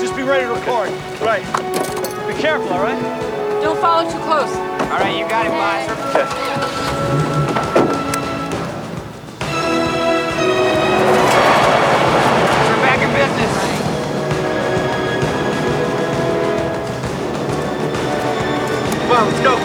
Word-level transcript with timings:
Just 0.00 0.16
be 0.16 0.22
ready 0.22 0.44
to 0.44 0.52
record. 0.52 0.90
Right. 1.20 1.44
Be 2.26 2.34
careful, 2.40 2.68
all 2.68 2.82
right? 2.82 3.00
Don't 3.62 3.78
follow 3.80 4.10
too 4.10 4.18
close. 4.20 4.54
All 4.56 4.98
right, 4.98 5.16
you 5.16 5.28
got 5.28 5.46
it, 5.46 5.50
boss. 5.50 5.88
Okay. 6.14 6.26
We're 12.68 12.82
back 12.82 13.00
in 13.00 13.10
business. 13.14 13.52
Come 19.02 19.16
on, 19.16 19.24
let's 19.28 19.42
go. 19.42 19.56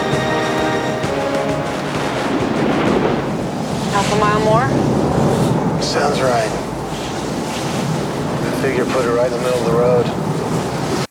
Half 3.92 4.12
a 4.12 4.16
mile 4.18 4.40
more? 4.44 4.68
Sounds 5.82 6.20
right. 6.20 6.57
I 8.58 8.60
figure 8.60 8.84
put 8.86 9.04
it 9.04 9.12
right 9.12 9.30
in 9.30 9.38
the 9.38 9.38
middle 9.38 9.60
of 9.60 9.66
the 9.66 9.72
road. 9.78 11.06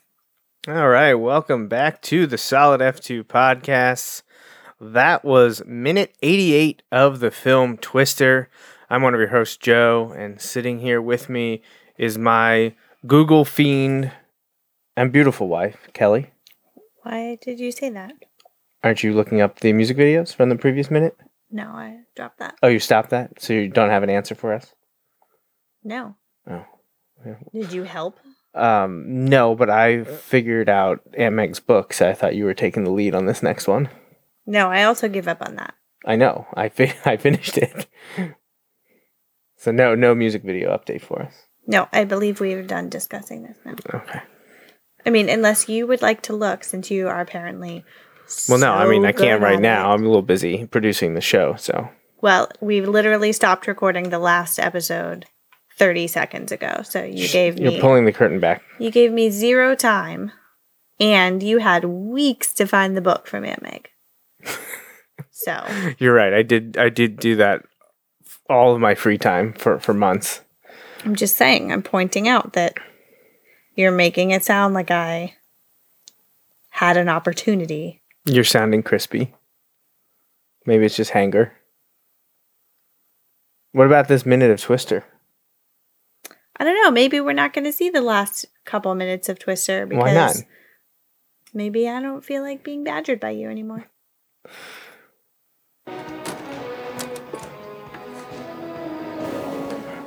All 0.68 0.90
right, 0.90 1.14
welcome 1.14 1.70
back 1.70 2.02
to 2.02 2.28
the 2.28 2.38
Solid 2.38 2.82
F2 2.82 3.24
podcast. 3.24 4.24
That 4.82 5.24
was 5.24 5.64
minute 5.66 6.14
88 6.22 6.84
of 6.92 7.22
the 7.22 7.32
film 7.32 7.78
Twister. 7.78 8.50
I'm 8.90 9.02
one 9.02 9.14
of 9.14 9.22
your 9.22 9.30
hosts, 9.30 9.56
Joe, 9.56 10.14
and 10.18 10.42
sitting 10.42 10.80
here 10.80 11.02
with 11.02 11.30
me 11.30 11.62
is 11.98 12.18
my 12.18 12.76
Google 13.06 13.46
fiend 13.46 14.12
and 14.98 15.14
beautiful 15.14 15.48
wife, 15.48 15.88
Kelly. 15.94 16.32
Why 17.04 17.38
did 17.42 17.62
you 17.62 17.72
say 17.72 17.90
that? 17.92 18.12
Aren't 18.84 19.04
you 19.04 19.14
looking 19.14 19.40
up 19.40 19.62
the 19.62 19.72
music 19.72 19.96
videos 19.96 20.36
from 20.36 20.50
the 20.50 20.58
previous 20.58 20.92
minute? 20.92 21.16
No, 21.50 21.70
I 21.70 22.00
dropped 22.14 22.40
that. 22.40 22.56
Oh, 22.62 22.68
you 22.68 22.80
stopped 22.80 23.12
that? 23.12 23.42
So 23.42 23.54
you 23.54 23.70
don't 23.70 23.90
have 23.90 24.04
an 24.04 24.10
answer 24.10 24.36
for 24.36 24.54
us? 24.54 24.74
No. 25.82 26.18
Did 27.54 27.72
you 27.74 27.84
help? 27.84 28.20
Um, 28.54 29.26
no, 29.26 29.56
but 29.56 29.70
I 29.70 30.04
figured 30.04 30.68
out 30.70 31.02
Aunt 31.18 31.36
Meg's 31.36 31.60
book, 31.60 31.94
so 31.94 32.10
I 32.10 32.14
thought 32.14 32.36
you 32.36 32.46
were 32.46 32.54
taking 32.56 32.84
the 32.84 32.92
lead 32.92 33.14
on 33.14 33.26
this 33.26 33.44
next 33.44 33.68
one. 33.68 33.90
No, 34.46 34.70
I 34.70 34.84
also 34.84 35.08
give 35.08 35.28
up 35.28 35.42
on 35.42 35.56
that. 35.58 35.74
I 36.06 36.16
know. 36.16 36.48
I 36.56 36.70
fi- 36.70 36.96
I 37.06 37.18
finished 37.18 37.58
it. 37.58 37.88
so 39.58 39.72
no 39.72 39.94
no 39.96 40.16
music 40.16 40.44
video 40.44 40.76
update 40.76 41.02
for 41.02 41.22
us. 41.22 41.34
No, 41.68 41.88
I 41.92 42.06
believe 42.06 42.40
we're 42.40 42.64
done 42.64 42.90
discussing 42.90 43.44
this 43.44 43.58
now. 43.66 43.76
Okay. 43.94 44.22
I 45.06 45.10
mean, 45.10 45.30
unless 45.30 45.70
you 45.70 45.86
would 45.86 46.02
like 46.02 46.22
to 46.24 46.36
look, 46.36 46.64
since 46.64 46.90
you 46.90 47.08
are 47.08 47.20
apparently. 47.22 47.84
Well, 48.50 48.60
no, 48.60 48.74
I 48.74 48.88
mean 48.88 49.06
I 49.06 49.12
can't 49.12 49.42
right 49.42 49.60
now. 49.60 49.90
it. 49.92 49.94
I'm 49.94 50.04
a 50.04 50.08
little 50.08 50.22
busy 50.22 50.66
producing 50.66 51.14
the 51.14 51.22
show, 51.22 51.56
so 51.56 51.90
Well, 52.22 52.50
we 52.60 52.82
literally 52.82 53.32
stopped 53.32 53.68
recording 53.68 54.10
the 54.10 54.20
last 54.20 54.60
episode 54.60 55.26
30 55.78 56.08
seconds 56.08 56.52
ago. 56.52 56.82
So 56.84 57.04
you 57.04 57.28
gave 57.30 57.60
me 57.60 57.72
you're 57.72 57.82
pulling 57.82 58.06
the 58.06 58.14
curtain 58.14 58.40
back. 58.40 58.64
you 58.80 58.92
gave 58.92 59.12
me 59.12 59.30
zero 59.30 59.76
time, 59.76 60.32
and 61.00 61.42
you 61.42 61.60
had 61.60 61.86
weeks 61.86 62.54
to 62.54 62.66
find 62.68 62.98
the 62.98 63.02
book 63.02 63.28
from 63.28 63.46
Aunt 63.46 63.62
Meg. 63.62 63.90
so 65.32 65.66
You're 66.00 66.14
right. 66.14 66.34
I 66.34 66.42
did 66.44 66.78
I 66.78 66.90
did 66.90 67.18
do 67.20 67.36
that 67.38 67.64
all 68.50 68.74
of 68.74 68.82
my 68.82 68.96
free 68.96 69.18
time 69.18 69.54
for 69.54 69.80
for 69.80 69.94
months. 69.94 70.42
I'm 71.06 71.16
just 71.16 71.38
saying, 71.38 71.72
I'm 71.72 71.84
pointing 71.84 72.28
out 72.28 72.54
that 72.54 72.74
you're 73.76 73.92
making 73.92 74.32
it 74.32 74.44
sound 74.44 74.74
like 74.74 74.90
I 74.90 75.36
had 76.72 76.98
an 76.98 77.08
opportunity. 77.08 78.02
You're 78.26 78.44
sounding 78.44 78.84
crispy. 78.84 79.34
Maybe 80.66 80.86
it's 80.86 80.98
just 80.98 81.12
hanger. 81.12 81.54
What 83.72 83.86
about 83.86 84.08
this 84.08 84.26
minute 84.26 84.50
of 84.52 84.60
Twister? 84.60 85.06
I 86.60 86.64
don't 86.64 86.82
know. 86.82 86.92
Maybe 86.92 87.20
we're 87.20 87.34
not 87.34 87.54
going 87.54 87.66
to 87.66 87.72
see 87.72 87.90
the 87.90 88.02
last 88.02 88.46
couple 88.66 88.94
minutes 88.96 89.30
of 89.30 89.40
Twister 89.40 89.86
because 89.86 90.04
Why 90.04 90.14
not? 90.14 90.36
maybe 91.54 91.88
I 91.88 92.02
don't 92.02 92.26
feel 92.26 92.42
like 92.42 92.64
being 92.64 92.84
badgered 92.84 93.20
by 93.20 93.32
you 93.32 93.50
anymore. 93.50 93.88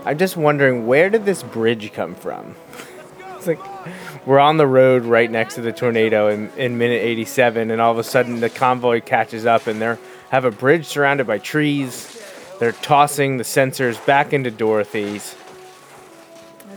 I'm 0.04 0.18
just 0.18 0.36
wondering 0.36 0.86
where 0.86 1.10
did 1.10 1.24
this 1.24 1.42
bridge 1.42 1.92
come 1.92 2.14
from? 2.14 2.56
It's 3.36 3.46
like 3.46 3.60
we're 4.26 4.38
on 4.38 4.56
the 4.56 4.66
road 4.66 5.04
right 5.04 5.30
next 5.30 5.54
to 5.54 5.60
the 5.60 5.72
tornado 5.72 6.28
in, 6.28 6.50
in 6.56 6.78
minute 6.78 7.02
87, 7.02 7.70
and 7.70 7.80
all 7.80 7.92
of 7.92 7.98
a 7.98 8.04
sudden 8.04 8.40
the 8.40 8.50
convoy 8.50 9.00
catches 9.00 9.46
up 9.46 9.66
and 9.66 9.80
they 9.80 9.96
have 10.30 10.44
a 10.44 10.50
bridge 10.50 10.86
surrounded 10.86 11.26
by 11.26 11.38
trees. 11.38 12.16
They're 12.58 12.72
tossing 12.72 13.36
the 13.36 13.44
sensors 13.44 14.04
back 14.04 14.32
into 14.32 14.50
Dorothy's. 14.50 15.34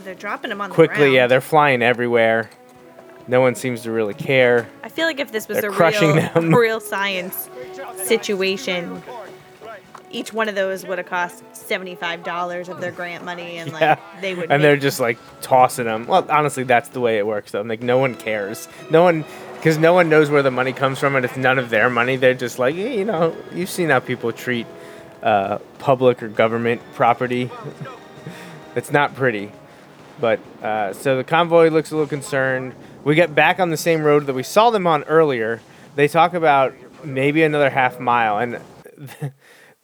They're 0.04 0.14
dropping 0.14 0.50
them 0.50 0.60
on 0.60 0.68
the 0.70 0.74
Quickly, 0.74 1.14
yeah, 1.14 1.26
they're 1.26 1.40
flying 1.40 1.82
everywhere. 1.82 2.50
No 3.26 3.40
one 3.40 3.54
seems 3.54 3.82
to 3.82 3.90
really 3.90 4.12
care. 4.14 4.68
I 4.82 4.88
feel 4.90 5.06
like 5.06 5.18
if 5.18 5.32
this 5.32 5.48
was 5.48 5.60
They're 5.60 5.70
a 5.70 5.72
crushing 5.72 6.12
real, 6.16 6.28
them. 6.34 6.54
real 6.54 6.80
science 6.80 7.48
situation, 8.04 9.02
each 10.10 10.32
one 10.34 10.48
of 10.48 10.54
those 10.54 10.84
would 10.86 10.98
have 10.98 11.06
cost 11.06 11.42
seventy-five 11.56 12.22
dollars 12.22 12.68
of 12.68 12.80
their 12.82 12.92
grant 12.92 13.24
money, 13.24 13.56
and 13.56 13.70
Yeah. 13.72 13.98
like 14.12 14.20
they 14.20 14.34
would. 14.34 14.50
And 14.52 14.62
they're 14.62 14.76
just 14.76 15.00
like 15.00 15.16
tossing 15.40 15.86
them. 15.86 16.06
Well, 16.06 16.26
honestly, 16.28 16.64
that's 16.64 16.90
the 16.90 17.00
way 17.00 17.16
it 17.18 17.26
works, 17.26 17.52
though. 17.52 17.62
Like, 17.62 17.82
no 17.82 17.96
one 17.98 18.14
cares. 18.14 18.68
No 18.90 19.02
one, 19.02 19.24
because 19.56 19.78
no 19.78 19.94
one 19.94 20.10
knows 20.10 20.28
where 20.28 20.42
the 20.42 20.50
money 20.50 20.74
comes 20.74 20.98
from, 20.98 21.16
and 21.16 21.24
it's 21.24 21.36
none 21.36 21.58
of 21.58 21.70
their 21.70 21.88
money. 21.88 22.16
They're 22.16 22.34
just 22.34 22.58
like, 22.58 22.74
you 22.74 23.06
know, 23.06 23.34
you've 23.54 23.70
seen 23.70 23.88
how 23.88 24.00
people 24.00 24.30
treat 24.32 24.66
uh, 25.22 25.58
public 25.78 26.22
or 26.22 26.28
government 26.28 26.82
property. 26.92 27.50
it's 28.76 28.92
not 28.92 29.14
pretty. 29.14 29.50
But 30.20 30.40
uh, 30.62 30.92
so 30.92 31.16
the 31.16 31.24
convoy 31.24 31.68
looks 31.68 31.90
a 31.90 31.96
little 31.96 32.08
concerned. 32.08 32.74
we 33.02 33.14
get 33.14 33.34
back 33.34 33.58
on 33.58 33.70
the 33.70 33.76
same 33.76 34.02
road 34.02 34.26
that 34.26 34.34
we 34.34 34.42
saw 34.42 34.70
them 34.70 34.86
on 34.86 35.02
earlier. 35.04 35.60
They 35.96 36.08
talk 36.08 36.34
about 36.34 36.74
maybe 37.04 37.42
another 37.42 37.70
half 37.70 38.00
mile, 38.00 38.38
and 38.38 38.60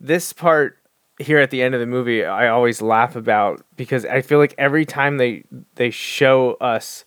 this 0.01 0.33
part 0.33 0.79
here 1.19 1.39
at 1.39 1.51
the 1.51 1.63
end 1.63 1.75
of 1.75 1.81
the 1.81 1.87
movie, 1.87 2.25
I 2.25 2.49
always 2.49 2.81
laugh 2.81 3.15
about 3.15 3.65
because 3.77 4.05
I 4.07 4.23
feel 4.23 4.39
like 4.39 4.55
every 4.57 4.87
time 4.87 5.19
they 5.19 5.45
they 5.75 5.91
show 5.91 6.55
us 6.55 7.05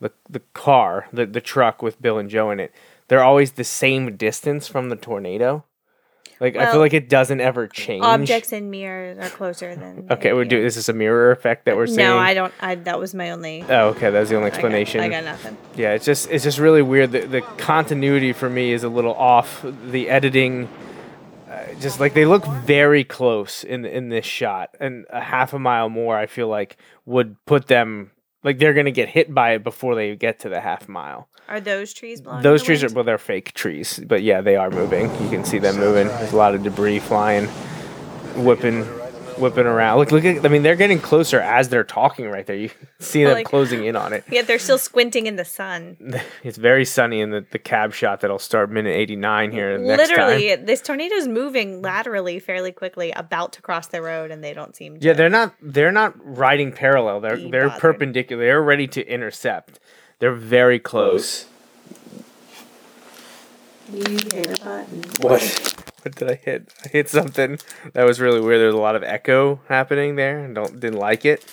the 0.00 0.12
the 0.28 0.40
car, 0.54 1.08
the 1.12 1.26
the 1.26 1.40
truck 1.40 1.82
with 1.82 2.00
Bill 2.00 2.18
and 2.18 2.30
Joe 2.30 2.50
in 2.50 2.60
it, 2.60 2.72
they're 3.08 3.22
always 3.22 3.52
the 3.52 3.64
same 3.64 4.16
distance 4.16 4.66
from 4.66 4.88
the 4.88 4.96
tornado. 4.96 5.64
Like 6.40 6.56
I 6.56 6.70
feel 6.72 6.80
like 6.80 6.94
it 6.94 7.10
doesn't 7.10 7.40
ever 7.42 7.68
change. 7.68 8.02
Objects 8.02 8.50
and 8.52 8.70
mirrors 8.70 9.18
are 9.18 9.28
closer 9.28 9.74
than. 9.74 10.06
Okay, 10.10 10.32
we 10.32 10.46
do. 10.46 10.58
Is 10.58 10.74
this 10.76 10.88
a 10.88 10.92
mirror 10.94 11.30
effect 11.32 11.66
that 11.66 11.76
we're 11.76 11.86
seeing? 11.86 11.98
No, 11.98 12.16
I 12.18 12.32
don't. 12.34 12.52
I 12.60 12.74
that 12.76 12.98
was 12.98 13.14
my 13.14 13.30
only. 13.30 13.62
Oh, 13.68 13.88
okay, 13.88 14.10
that's 14.10 14.30
the 14.30 14.36
only 14.36 14.46
I 14.46 14.50
got- 14.50 14.54
explanation. 14.56 15.00
I 15.00 15.08
got 15.08 15.24
nothing. 15.24 15.56
Yeah, 15.76 15.92
it's 15.92 16.04
just 16.06 16.30
it's 16.30 16.44
just 16.44 16.58
really 16.58 16.82
weird. 16.82 17.12
The, 17.12 17.26
the 17.26 17.40
continuity 17.42 18.32
for 18.32 18.48
me 18.48 18.72
is 18.72 18.82
a 18.84 18.88
little 18.88 19.14
off. 19.14 19.64
The 19.90 20.08
editing, 20.08 20.68
uh, 21.50 21.74
just 21.80 22.00
like 22.00 22.14
they 22.14 22.24
look 22.24 22.44
very 22.46 23.04
close 23.04 23.62
in 23.64 23.84
in 23.84 24.08
this 24.08 24.24
shot, 24.26 24.76
and 24.80 25.06
a 25.10 25.20
half 25.20 25.52
a 25.52 25.58
mile 25.58 25.88
more, 25.88 26.16
I 26.16 26.26
feel 26.26 26.48
like 26.48 26.76
would 27.04 27.36
put 27.44 27.66
them 27.66 28.10
like 28.42 28.58
they're 28.58 28.74
gonna 28.74 28.90
get 28.90 29.08
hit 29.10 29.34
by 29.34 29.52
it 29.52 29.62
before 29.64 29.94
they 29.94 30.16
get 30.16 30.38
to 30.40 30.48
the 30.48 30.60
half 30.60 30.88
mile. 30.88 31.28
Are 31.50 31.60
those 31.60 31.92
trees 31.92 32.20
blowing? 32.20 32.38
in 32.38 32.42
Those 32.44 32.62
trees 32.62 32.82
are 32.84 32.88
well, 32.94 33.04
they're 33.04 33.18
fake 33.18 33.52
trees, 33.54 34.00
but 34.06 34.22
yeah, 34.22 34.40
they 34.40 34.54
are 34.56 34.70
moving. 34.70 35.10
You 35.22 35.28
can 35.28 35.44
see 35.44 35.58
them 35.58 35.76
moving. 35.76 36.06
There's 36.06 36.32
a 36.32 36.36
lot 36.36 36.54
of 36.54 36.62
debris 36.62 37.00
flying, 37.00 37.46
whipping, 38.36 38.84
whipping 39.36 39.66
around. 39.66 39.98
Look, 39.98 40.12
look 40.12 40.24
at. 40.24 40.44
I 40.44 40.48
mean, 40.48 40.62
they're 40.62 40.76
getting 40.76 41.00
closer 41.00 41.40
as 41.40 41.68
they're 41.68 41.82
talking 41.84 42.28
right 42.30 42.46
there. 42.46 42.56
You 42.56 42.70
see 43.00 43.24
them 43.24 43.32
Like- 43.34 43.46
closing 43.46 43.84
in 43.84 43.96
on 43.96 44.12
it. 44.12 44.22
Yet 44.30 44.46
they're 44.46 44.58
still 44.60 44.78
squinting 44.78 45.26
in 45.26 45.36
the 45.36 45.44
sun. 45.44 45.96
It's 46.44 46.56
very 46.56 46.84
sunny 46.84 47.20
in 47.20 47.30
the, 47.30 47.44
the 47.50 47.58
cab 47.58 47.92
shot 47.92 48.20
that'll 48.20 48.38
start 48.38 48.70
minute 48.70 48.94
89 48.94 49.50
here 49.50 49.76
next 49.76 50.08
Literally, 50.08 50.54
this 50.56 50.80
tornado's 50.80 51.28
moving 51.28 51.82
laterally 51.82 52.38
fairly 52.38 52.72
quickly, 52.72 53.10
about 53.12 53.52
to 53.54 53.62
cross 53.62 53.88
the 53.88 54.00
road, 54.00 54.30
and 54.30 54.42
they 54.42 54.54
don't 54.54 54.74
seem. 54.74 54.98
To. 54.98 55.06
Yeah, 55.06 55.12
they're 55.14 55.28
not 55.28 55.54
they're 55.60 55.92
not 55.92 56.14
riding 56.24 56.72
parallel. 56.72 57.20
They're 57.20 57.36
they're 57.36 57.66
bothered. 57.68 57.80
perpendicular. 57.80 58.42
They're 58.44 58.62
ready 58.62 58.86
to 58.88 59.06
intercept. 59.06 59.80
They're 60.20 60.32
very 60.32 60.78
close. 60.78 61.46
What? 65.20 65.66
What 66.02 66.14
did 66.14 66.30
I 66.30 66.34
hit? 66.36 66.72
I 66.82 66.88
hit 66.88 67.10
something 67.10 67.58
that 67.92 68.04
was 68.04 68.20
really 68.20 68.40
weird. 68.40 68.58
There's 68.58 68.72
a 68.72 68.78
lot 68.78 68.96
of 68.96 69.02
echo 69.02 69.60
happening 69.68 70.16
there. 70.16 70.38
and 70.38 70.54
Don't 70.54 70.80
didn't 70.80 70.98
like 70.98 71.26
it. 71.26 71.44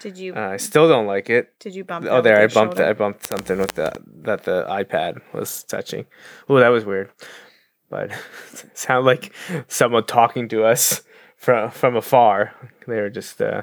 Did 0.00 0.16
you? 0.16 0.32
Uh, 0.32 0.50
I 0.50 0.58
still 0.58 0.88
don't 0.88 1.08
like 1.08 1.28
it. 1.28 1.58
did 1.58 1.74
you 1.74 1.82
bump? 1.82 2.06
Oh, 2.08 2.20
there! 2.22 2.36
I 2.36 2.46
bumped. 2.46 2.76
shoulder? 2.76 2.84
I 2.88 2.92
bumped 2.92 3.26
something 3.26 3.58
with 3.58 3.72
the 3.72 3.90
that 4.22 4.44
the 4.44 4.64
iPad 4.70 5.22
was 5.32 5.64
touching. 5.64 6.06
Oh, 6.48 6.60
that 6.60 6.68
was 6.68 6.84
weird. 6.84 7.10
But 7.90 8.12
sound 8.74 9.06
like 9.06 9.32
someone 9.66 10.04
talking 10.04 10.48
to 10.50 10.62
us 10.62 11.02
from 11.36 11.72
from 11.72 11.96
afar. 11.96 12.54
They 12.86 13.00
were 13.00 13.10
just 13.10 13.42
uh, 13.42 13.62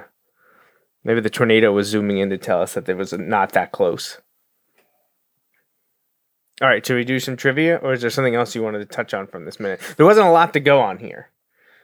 maybe 1.06 1.22
the 1.22 1.30
tornado 1.30 1.72
was 1.72 1.88
zooming 1.88 2.18
in 2.18 2.30
to 2.32 2.38
tell 2.38 2.62
us 2.62 2.74
that 2.74 2.84
there 2.86 2.98
was 2.98 3.14
not 3.14 3.54
that 3.54 3.72
close. 3.72 4.20
All 6.62 6.68
right, 6.68 6.86
should 6.86 6.96
we 6.96 7.04
do 7.04 7.20
some 7.20 7.36
trivia, 7.36 7.78
or 7.78 7.94
is 7.94 8.02
there 8.02 8.10
something 8.10 8.36
else 8.36 8.56
you 8.56 8.62
wanted 8.64 8.80
to 8.80 8.86
touch 8.86 9.14
on 9.14 9.28
from 9.28 9.46
this 9.46 9.60
minute? 9.60 9.82
There 9.98 10.06
wasn't 10.06 10.28
a 10.28 10.32
lot 10.32 10.54
to 10.54 10.60
go 10.60 10.80
on 10.82 11.00
here, 11.00 11.30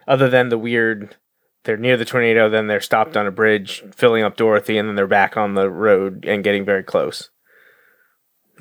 other 0.07 0.30
than 0.30 0.50
the 0.50 0.57
weird. 0.57 1.16
They're 1.66 1.75
near 1.75 1.98
the 1.98 2.06
tornado, 2.06 2.50
then 2.50 2.68
they're 2.68 2.80
stopped 2.80 3.18
on 3.18 3.27
a 3.27 3.31
bridge, 3.31 3.83
filling 3.94 4.24
up 4.24 4.38
Dorothy, 4.38 4.77
and 4.77 4.88
then 4.88 4.95
they're 4.95 5.07
back 5.07 5.36
on 5.36 5.56
the 5.56 5.69
road 5.69 6.24
and 6.25 6.44
getting 6.44 6.63
very 6.63 6.83
close. 6.83 7.30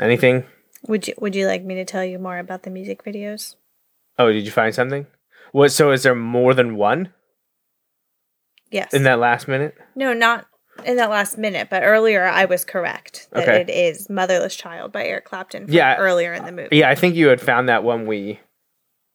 Anything? 0.00 0.44
Would 0.88 1.06
you 1.06 1.14
Would 1.18 1.36
you 1.36 1.46
like 1.46 1.62
me 1.64 1.74
to 1.76 1.84
tell 1.84 2.04
you 2.04 2.18
more 2.18 2.38
about 2.38 2.64
the 2.64 2.70
music 2.70 3.04
videos? 3.04 3.54
Oh, 4.18 4.32
did 4.32 4.44
you 4.44 4.50
find 4.50 4.74
something? 4.74 5.06
What? 5.52 5.70
So 5.70 5.92
is 5.92 6.02
there 6.02 6.14
more 6.16 6.54
than 6.54 6.76
one 6.76 7.12
Yes. 8.70 8.92
in 8.92 9.04
that 9.04 9.18
last 9.20 9.46
minute? 9.46 9.76
no, 9.94 10.12
not 10.12 10.47
in 10.84 10.96
that 10.96 11.10
last 11.10 11.38
minute, 11.38 11.68
but 11.70 11.82
earlier 11.82 12.24
I 12.24 12.44
was 12.44 12.64
correct 12.64 13.28
that 13.32 13.48
Okay. 13.48 13.60
it 13.62 13.70
is 13.70 14.08
"Motherless 14.08 14.56
Child" 14.56 14.92
by 14.92 15.04
Eric 15.04 15.24
Clapton. 15.24 15.66
From 15.66 15.74
Yeah. 15.74 15.96
earlier 15.96 16.32
in 16.34 16.44
the 16.44 16.52
movie. 16.52 16.76
Yeah, 16.78 16.90
I 16.90 16.94
think 16.94 17.14
you 17.14 17.28
had 17.28 17.40
found 17.40 17.68
that 17.68 17.84
when 17.84 18.06
we 18.06 18.40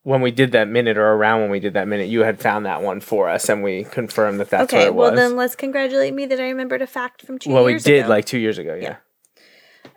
when 0.05 0.19
we 0.21 0.31
did 0.31 0.51
that 0.51 0.67
minute, 0.67 0.97
or 0.97 1.13
around 1.13 1.39
when 1.39 1.49
we 1.49 1.61
did 1.61 1.73
that 1.75 1.87
minute, 1.87 2.09
you 2.09 2.23
had 2.23 2.37
found 2.37 2.65
that 2.65 2.81
one 2.81 2.99
for 2.99 3.29
us, 3.29 3.47
and 3.47 3.63
we 3.63 3.85
confirmed 3.85 4.37
that 4.41 4.49
that's 4.49 4.63
okay, 4.73 4.79
what 4.79 4.87
it 4.87 4.93
was. 4.95 5.07
well 5.11 5.15
then 5.15 5.37
let's 5.37 5.55
congratulate 5.55 6.13
me 6.13 6.25
that 6.25 6.39
I 6.41 6.43
remembered 6.49 6.81
a 6.81 6.87
fact 6.87 7.21
from 7.25 7.39
two 7.39 7.51
well, 7.51 7.63
we 7.63 7.77
did 7.79 8.01
ago. 8.01 8.09
like 8.09 8.25
two 8.25 8.37
years 8.39 8.57
ago. 8.57 8.75
Yeah. 8.75 8.97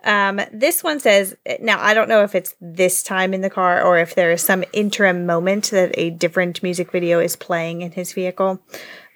Um, 0.03 0.39
this 0.53 0.83
one 0.83 0.99
says 1.01 1.35
now 1.59 1.81
I 1.81 1.93
don't 1.93 2.07
know 2.07 2.23
if 2.23 2.35
it's 2.35 2.55
this 2.61 3.03
time 3.03 3.33
in 3.33 3.41
the 3.41 3.49
car 3.49 3.81
or 3.83 3.97
if 3.97 4.15
there 4.15 4.31
is 4.31 4.41
some 4.41 4.63
interim 4.71 5.25
moment 5.25 5.71
that 5.71 5.91
a 5.97 6.11
different 6.11 6.63
music 6.63 6.91
video 6.91 7.19
is 7.19 7.35
playing 7.35 7.81
in 7.81 7.91
his 7.91 8.13
vehicle, 8.13 8.61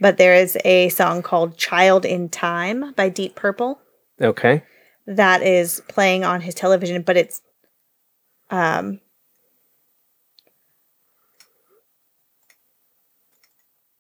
but 0.02 0.18
there 0.18 0.36
is 0.36 0.58
a 0.66 0.90
song 0.90 1.22
called 1.22 1.58
"Child 1.58 2.04
in 2.06 2.28
Time" 2.28 2.92
by 2.94 3.08
Deep 3.08 3.36
Purple 3.36 3.80
Okay. 4.20 4.64
that 5.08 5.42
is 5.42 5.82
playing 5.88 6.26
on 6.26 6.42
his 6.42 6.54
television, 6.56 7.04
but 7.04 7.16
it's 7.16 7.42
um 8.50 9.00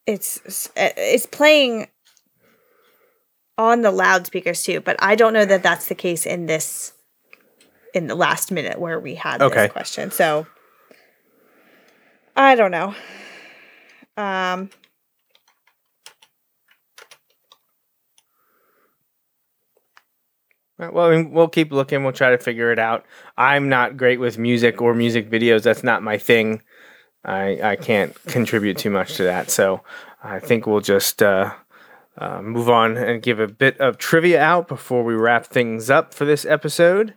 it's 0.05 0.69
it's 0.75 1.25
playing 1.25 1.87
on 3.57 3.81
the 3.81 3.91
loudspeakers 3.91 4.63
too, 4.63 4.81
but 4.81 4.95
I 4.99 5.15
don't 5.15 5.33
know 5.33 5.45
that 5.45 5.63
that's 5.63 5.87
the 5.87 5.95
case 5.95 6.25
in 6.25 6.47
this 6.47 6.93
in 7.93 8.07
the 8.07 8.15
last 8.15 8.51
minute 8.51 8.79
where 8.79 8.99
we 8.99 9.15
had 9.15 9.41
Okay. 9.41 9.63
this 9.63 9.71
question. 9.71 10.11
So 10.11 10.47
I 12.35 12.55
don't 12.55 12.71
know. 12.71 12.95
Um 14.17 14.69
Well, 20.89 21.25
we'll 21.29 21.47
keep 21.47 21.71
looking. 21.71 22.03
We'll 22.03 22.13
try 22.13 22.31
to 22.31 22.37
figure 22.37 22.71
it 22.71 22.79
out. 22.79 23.05
I'm 23.37 23.69
not 23.69 23.97
great 23.97 24.19
with 24.19 24.37
music 24.37 24.81
or 24.81 24.93
music 24.93 25.29
videos. 25.29 25.63
That's 25.63 25.83
not 25.83 26.03
my 26.03 26.17
thing. 26.17 26.61
I 27.23 27.59
I 27.61 27.75
can't 27.75 28.15
contribute 28.25 28.77
too 28.77 28.89
much 28.89 29.15
to 29.17 29.23
that. 29.23 29.51
So 29.51 29.81
I 30.23 30.39
think 30.39 30.65
we'll 30.65 30.81
just 30.81 31.21
uh, 31.21 31.53
uh, 32.17 32.41
move 32.41 32.69
on 32.69 32.97
and 32.97 33.21
give 33.21 33.39
a 33.39 33.47
bit 33.47 33.79
of 33.79 33.97
trivia 33.97 34.41
out 34.41 34.67
before 34.67 35.03
we 35.03 35.13
wrap 35.13 35.45
things 35.45 35.89
up 35.89 36.13
for 36.13 36.25
this 36.25 36.45
episode. 36.45 37.15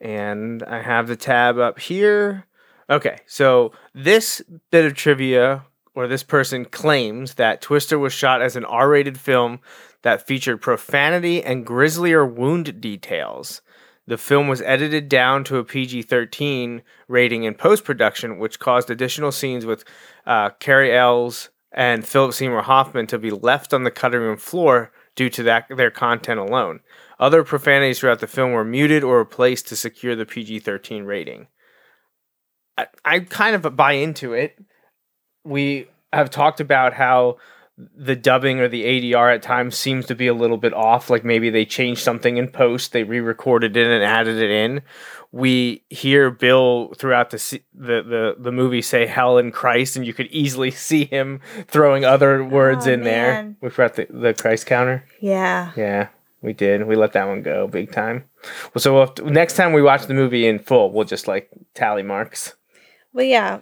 And 0.00 0.62
I 0.62 0.82
have 0.82 1.08
the 1.08 1.16
tab 1.16 1.58
up 1.58 1.78
here. 1.78 2.46
Okay, 2.90 3.18
so 3.26 3.72
this 3.94 4.42
bit 4.70 4.84
of 4.84 4.94
trivia, 4.94 5.64
or 5.94 6.06
this 6.06 6.22
person 6.22 6.64
claims 6.64 7.34
that 7.34 7.62
Twister 7.62 7.98
was 7.98 8.12
shot 8.12 8.42
as 8.42 8.56
an 8.56 8.64
R 8.64 8.90
rated 8.90 9.18
film 9.18 9.60
that 10.04 10.26
featured 10.26 10.60
profanity 10.60 11.42
and 11.42 11.66
grislier 11.66 12.24
wound 12.24 12.80
details. 12.80 13.62
The 14.06 14.18
film 14.18 14.48
was 14.48 14.60
edited 14.60 15.08
down 15.08 15.44
to 15.44 15.56
a 15.56 15.64
PG 15.64 16.02
13 16.02 16.82
rating 17.08 17.44
in 17.44 17.54
post 17.54 17.84
production, 17.84 18.38
which 18.38 18.58
caused 18.58 18.90
additional 18.90 19.32
scenes 19.32 19.64
with 19.64 19.82
uh, 20.26 20.50
Cary 20.60 20.94
Elwes 20.94 21.48
and 21.72 22.06
Philip 22.06 22.34
Seymour 22.34 22.62
Hoffman 22.62 23.06
to 23.08 23.18
be 23.18 23.30
left 23.30 23.72
on 23.72 23.84
the 23.84 23.90
cutting 23.90 24.20
room 24.20 24.36
floor 24.36 24.92
due 25.16 25.30
to 25.30 25.42
that, 25.44 25.68
their 25.74 25.90
content 25.90 26.38
alone. 26.38 26.80
Other 27.18 27.42
profanities 27.42 27.98
throughout 27.98 28.20
the 28.20 28.26
film 28.26 28.52
were 28.52 28.64
muted 28.64 29.02
or 29.02 29.18
replaced 29.18 29.68
to 29.68 29.76
secure 29.76 30.14
the 30.14 30.26
PG 30.26 30.60
13 30.60 31.04
rating. 31.04 31.48
I, 32.76 32.88
I 33.06 33.20
kind 33.20 33.56
of 33.56 33.74
buy 33.74 33.92
into 33.92 34.34
it. 34.34 34.58
We 35.44 35.88
have 36.12 36.28
talked 36.28 36.60
about 36.60 36.92
how 36.92 37.38
the 37.76 38.14
dubbing 38.16 38.60
or 38.60 38.68
the 38.68 38.84
ADR 38.84 39.34
at 39.34 39.42
times 39.42 39.76
seems 39.76 40.06
to 40.06 40.14
be 40.14 40.26
a 40.28 40.34
little 40.34 40.56
bit 40.56 40.72
off. 40.72 41.10
Like 41.10 41.24
maybe 41.24 41.50
they 41.50 41.64
changed 41.64 42.02
something 42.02 42.36
in 42.36 42.48
post, 42.48 42.92
they 42.92 43.02
re-recorded 43.04 43.76
it 43.76 43.86
and 43.86 44.04
added 44.04 44.36
it 44.40 44.50
in. 44.50 44.82
We 45.32 45.82
hear 45.90 46.30
Bill 46.30 46.92
throughout 46.96 47.30
the 47.30 47.60
the 47.74 48.02
the, 48.02 48.36
the 48.38 48.52
movie 48.52 48.82
say 48.82 49.06
"hell 49.06 49.36
and 49.38 49.52
Christ," 49.52 49.96
and 49.96 50.06
you 50.06 50.14
could 50.14 50.28
easily 50.28 50.70
see 50.88 51.06
him 51.06 51.40
throwing 51.66 52.04
other 52.04 52.44
words 52.44 52.86
Oh, 52.86 52.92
in 52.92 53.02
there. 53.02 53.32
man. 53.32 53.56
We 53.60 53.70
forgot 53.70 53.96
the, 53.96 54.06
the 54.10 54.34
Christ 54.34 54.66
counter. 54.66 55.04
yeah. 55.20 55.72
Yeah, 55.76 56.08
we 56.40 56.52
did. 56.52 56.86
We 56.86 56.94
let 56.94 57.14
that 57.14 57.26
one 57.26 57.42
go 57.42 57.66
big 57.66 57.90
time. 57.90 58.24
Well, 58.72 58.80
so 58.80 58.94
we'll 58.94 59.08
to- 59.08 59.28
next 59.28 59.54
time 59.56 59.72
we 59.72 59.82
watch 59.82 60.06
the 60.06 60.14
movie 60.14 60.46
in 60.46 60.60
full, 60.60 60.92
we'll 60.92 61.04
just 61.04 61.26
like 61.26 61.50
tally 61.74 62.04
marks, 62.04 62.54
Well 63.12 63.24
yeah. 63.26 63.60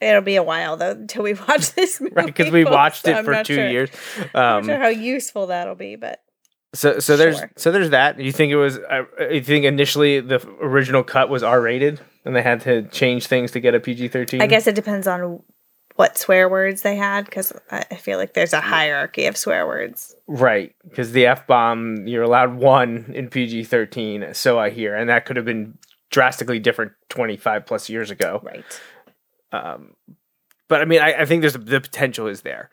It'll 0.00 0.22
be 0.22 0.36
a 0.36 0.42
while 0.42 0.76
though 0.76 0.92
until 0.92 1.22
we 1.24 1.34
watch 1.48 1.72
this 1.74 2.00
movie. 2.00 2.14
right? 2.14 2.26
Because 2.26 2.50
we 2.52 2.64
watched 2.64 3.04
so 3.04 3.10
it 3.10 3.14
I'm 3.16 3.24
for 3.24 3.42
two 3.44 3.54
sure- 3.56 3.68
years. 3.68 3.90
I'm 4.34 4.58
Um, 4.60 4.66
not 4.66 4.72
sure 4.74 4.78
how 4.78 4.88
useful 4.88 5.46
that'll 5.48 5.74
be, 5.74 5.96
but 5.96 6.20
So 6.74 6.98
so 7.00 7.16
there's 7.16 7.38
Sure. 7.38 7.50
so 7.56 7.72
there's 7.72 7.90
that. 7.90 8.20
You 8.20 8.30
think 8.32 8.52
it 8.52 8.56
was? 8.56 8.78
Uh, 8.78 9.04
you 9.30 9.42
think 9.42 9.64
initially 9.64 10.20
the 10.20 10.38
original 10.60 11.02
cut 11.02 11.28
was 11.30 11.42
R 11.42 11.60
rated, 11.60 12.00
and 12.24 12.36
they 12.36 12.42
had 12.42 12.60
to 12.62 12.82
change 12.88 13.26
things 13.26 13.50
to 13.52 13.60
get 13.60 13.74
a 13.74 13.80
PG 13.80 14.08
thirteen? 14.08 14.40
I 14.42 14.46
guess 14.46 14.66
it 14.66 14.74
depends 14.74 15.06
on 15.06 15.42
what 15.96 16.16
swear 16.16 16.48
words 16.48 16.82
they 16.82 16.94
had 16.94 17.24
because 17.24 17.52
I 17.70 17.84
I 17.90 17.94
feel 17.96 18.18
like 18.18 18.34
there's 18.34 18.52
a 18.52 18.60
hierarchy 18.60 19.26
of 19.26 19.36
swear 19.36 19.66
words. 19.66 20.14
Right, 20.28 20.74
because 20.88 21.10
the 21.12 21.26
f 21.26 21.46
bomb 21.46 22.06
you're 22.06 22.22
allowed 22.22 22.54
one 22.54 23.10
in 23.14 23.28
PG 23.30 23.64
thirteen, 23.64 24.32
so 24.34 24.58
I 24.60 24.70
hear, 24.70 24.94
and 24.94 25.08
that 25.10 25.24
could 25.24 25.36
have 25.36 25.46
been 25.46 25.78
drastically 26.10 26.58
different 26.58 26.92
twenty 27.08 27.36
five 27.36 27.64
plus 27.66 27.88
years 27.88 28.10
ago. 28.10 28.40
Right. 28.44 28.64
Um, 29.52 29.94
but 30.68 30.80
I 30.80 30.84
mean, 30.84 31.00
I, 31.00 31.22
I 31.22 31.24
think 31.24 31.40
there's 31.40 31.54
the 31.54 31.80
potential 31.80 32.26
is 32.26 32.42
there. 32.42 32.70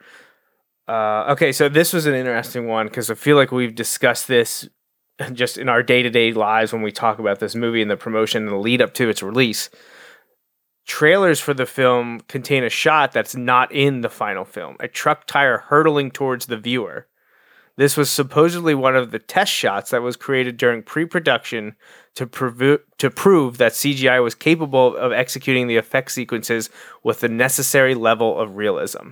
Uh, 0.88 1.26
okay, 1.30 1.50
so 1.50 1.68
this 1.68 1.92
was 1.92 2.06
an 2.06 2.14
interesting 2.14 2.68
one 2.68 2.86
because 2.86 3.10
I 3.10 3.14
feel 3.14 3.36
like 3.36 3.50
we've 3.50 3.74
discussed 3.74 4.28
this 4.28 4.68
just 5.32 5.58
in 5.58 5.68
our 5.68 5.82
day 5.82 6.02
to 6.02 6.10
day 6.10 6.32
lives 6.32 6.72
when 6.72 6.82
we 6.82 6.92
talk 6.92 7.18
about 7.18 7.40
this 7.40 7.54
movie 7.54 7.82
and 7.82 7.90
the 7.90 7.96
promotion 7.96 8.44
and 8.44 8.52
the 8.52 8.56
lead 8.56 8.80
up 8.80 8.94
to 8.94 9.08
its 9.08 9.22
release. 9.22 9.70
Trailers 10.86 11.40
for 11.40 11.52
the 11.52 11.66
film 11.66 12.20
contain 12.28 12.62
a 12.62 12.68
shot 12.68 13.10
that's 13.10 13.34
not 13.34 13.72
in 13.72 14.02
the 14.02 14.08
final 14.08 14.44
film 14.44 14.76
a 14.78 14.86
truck 14.86 15.26
tire 15.26 15.58
hurtling 15.58 16.10
towards 16.10 16.46
the 16.46 16.56
viewer. 16.56 17.08
This 17.76 17.96
was 17.96 18.10
supposedly 18.10 18.74
one 18.74 18.96
of 18.96 19.10
the 19.10 19.18
test 19.18 19.52
shots 19.52 19.90
that 19.90 20.02
was 20.02 20.16
created 20.16 20.56
during 20.56 20.82
pre 20.82 21.04
production 21.04 21.76
to, 22.14 22.26
prov- 22.26 22.80
to 22.98 23.10
prove 23.10 23.58
that 23.58 23.72
CGI 23.72 24.22
was 24.22 24.34
capable 24.34 24.96
of 24.96 25.12
executing 25.12 25.66
the 25.66 25.76
effect 25.76 26.10
sequences 26.10 26.70
with 27.02 27.20
the 27.20 27.28
necessary 27.28 27.94
level 27.94 28.38
of 28.38 28.56
realism. 28.56 29.10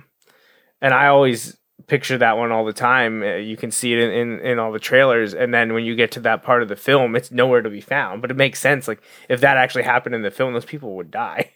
And 0.81 0.93
I 0.93 1.07
always 1.07 1.57
picture 1.87 2.17
that 2.17 2.37
one 2.37 2.51
all 2.51 2.65
the 2.65 2.73
time. 2.73 3.21
Uh, 3.21 3.35
you 3.35 3.57
can 3.57 3.71
see 3.71 3.93
it 3.93 3.99
in, 3.99 4.11
in, 4.11 4.39
in 4.39 4.59
all 4.59 4.71
the 4.71 4.79
trailers. 4.79 5.33
And 5.33 5.53
then 5.53 5.73
when 5.73 5.83
you 5.83 5.95
get 5.95 6.11
to 6.13 6.19
that 6.21 6.43
part 6.43 6.63
of 6.63 6.69
the 6.69 6.75
film, 6.75 7.15
it's 7.15 7.31
nowhere 7.31 7.61
to 7.61 7.69
be 7.69 7.81
found. 7.81 8.21
But 8.21 8.31
it 8.31 8.37
makes 8.37 8.59
sense. 8.59 8.87
Like, 8.87 9.01
if 9.29 9.41
that 9.41 9.57
actually 9.57 9.83
happened 9.83 10.15
in 10.15 10.21
the 10.21 10.31
film, 10.31 10.53
those 10.53 10.65
people 10.65 10.95
would 10.95 11.11
die. 11.11 11.51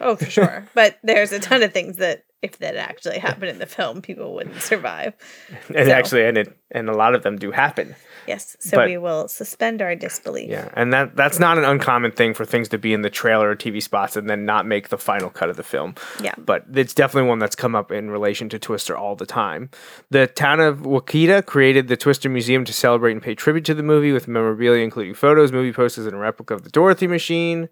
Oh, 0.00 0.16
for 0.16 0.26
sure. 0.26 0.66
but 0.74 0.98
there's 1.02 1.32
a 1.32 1.38
ton 1.38 1.62
of 1.62 1.72
things 1.72 1.96
that 1.98 2.24
if 2.42 2.58
that 2.58 2.74
actually 2.76 3.18
happened 3.18 3.50
in 3.50 3.58
the 3.58 3.66
film, 3.66 4.00
people 4.00 4.34
wouldn't 4.34 4.62
survive. 4.62 5.14
And 5.74 5.88
So- 5.88 5.92
actually, 5.92 6.24
and 6.24 6.38
it, 6.38 6.56
and 6.70 6.88
a 6.88 6.94
lot 6.94 7.14
of 7.14 7.22
them 7.22 7.36
do 7.36 7.50
happen. 7.50 7.94
Yes. 8.26 8.56
So 8.60 8.76
But- 8.76 8.88
we 8.88 8.96
will 8.98 9.28
suspend 9.28 9.82
our 9.82 9.94
disbelief. 9.94 10.48
Yeah, 10.50 10.68
and 10.74 10.92
that 10.92 11.16
that's 11.16 11.38
not 11.38 11.58
an 11.58 11.64
uncommon 11.64 12.12
thing 12.12 12.32
for 12.34 12.44
things 12.44 12.68
to 12.68 12.78
be 12.78 12.92
in 12.92 13.02
the 13.02 13.10
trailer 13.10 13.50
or 13.50 13.56
TV 13.56 13.82
spots 13.82 14.16
and 14.16 14.28
then 14.30 14.44
not 14.44 14.66
make 14.66 14.88
the 14.88 14.98
final 14.98 15.30
cut 15.30 15.48
of 15.50 15.56
the 15.56 15.62
film. 15.62 15.94
Yeah. 16.22 16.34
But 16.38 16.64
it's 16.74 16.94
definitely 16.94 17.28
one 17.28 17.38
that's 17.40 17.56
come 17.56 17.74
up 17.74 17.90
in 17.92 18.10
relation 18.10 18.48
to 18.50 18.58
Twister 18.58 18.96
all 18.96 19.16
the 19.16 19.26
time. 19.26 19.68
The 20.10 20.26
town 20.26 20.60
of 20.60 20.78
Wakita 20.80 21.44
created 21.46 21.88
the 21.88 21.96
Twister 21.96 22.28
Museum 22.28 22.64
to 22.64 22.72
celebrate 22.72 23.12
and 23.12 23.22
pay 23.22 23.34
tribute 23.34 23.64
to 23.66 23.74
the 23.74 23.82
movie 23.82 24.12
with 24.12 24.28
memorabilia 24.28 24.82
including 24.84 25.14
photos, 25.14 25.50
movie 25.52 25.72
posters, 25.72 26.06
and 26.06 26.14
a 26.14 26.18
replica 26.18 26.54
of 26.54 26.62
the 26.64 26.70
Dorothy 26.70 27.06
machine. 27.06 27.68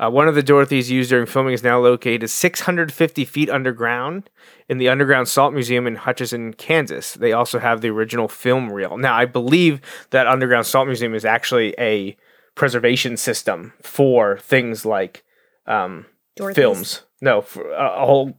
Uh, 0.00 0.10
one 0.10 0.28
of 0.28 0.34
the 0.34 0.42
Dorothys 0.42 0.90
used 0.90 1.10
during 1.10 1.26
filming 1.26 1.54
is 1.54 1.62
now 1.64 1.80
located 1.80 2.30
650 2.30 3.24
feet 3.24 3.50
underground 3.50 4.30
in 4.68 4.78
the 4.78 4.88
Underground 4.88 5.26
Salt 5.28 5.52
Museum 5.52 5.86
in 5.86 5.96
Hutchinson, 5.96 6.54
Kansas. 6.54 7.14
They 7.14 7.32
also 7.32 7.58
have 7.58 7.80
the 7.80 7.88
original 7.88 8.28
film 8.28 8.70
reel. 8.72 8.96
Now, 8.96 9.14
I 9.14 9.24
believe 9.24 9.80
that 10.10 10.28
Underground 10.28 10.66
Salt 10.66 10.86
Museum 10.86 11.14
is 11.14 11.24
actually 11.24 11.74
a 11.78 12.16
preservation 12.54 13.16
system 13.16 13.72
for 13.82 14.38
things 14.38 14.84
like 14.84 15.24
um, 15.66 16.06
films. 16.54 17.02
No, 17.20 17.40
for 17.40 17.68
a, 17.72 18.02
a 18.02 18.06
whole 18.06 18.38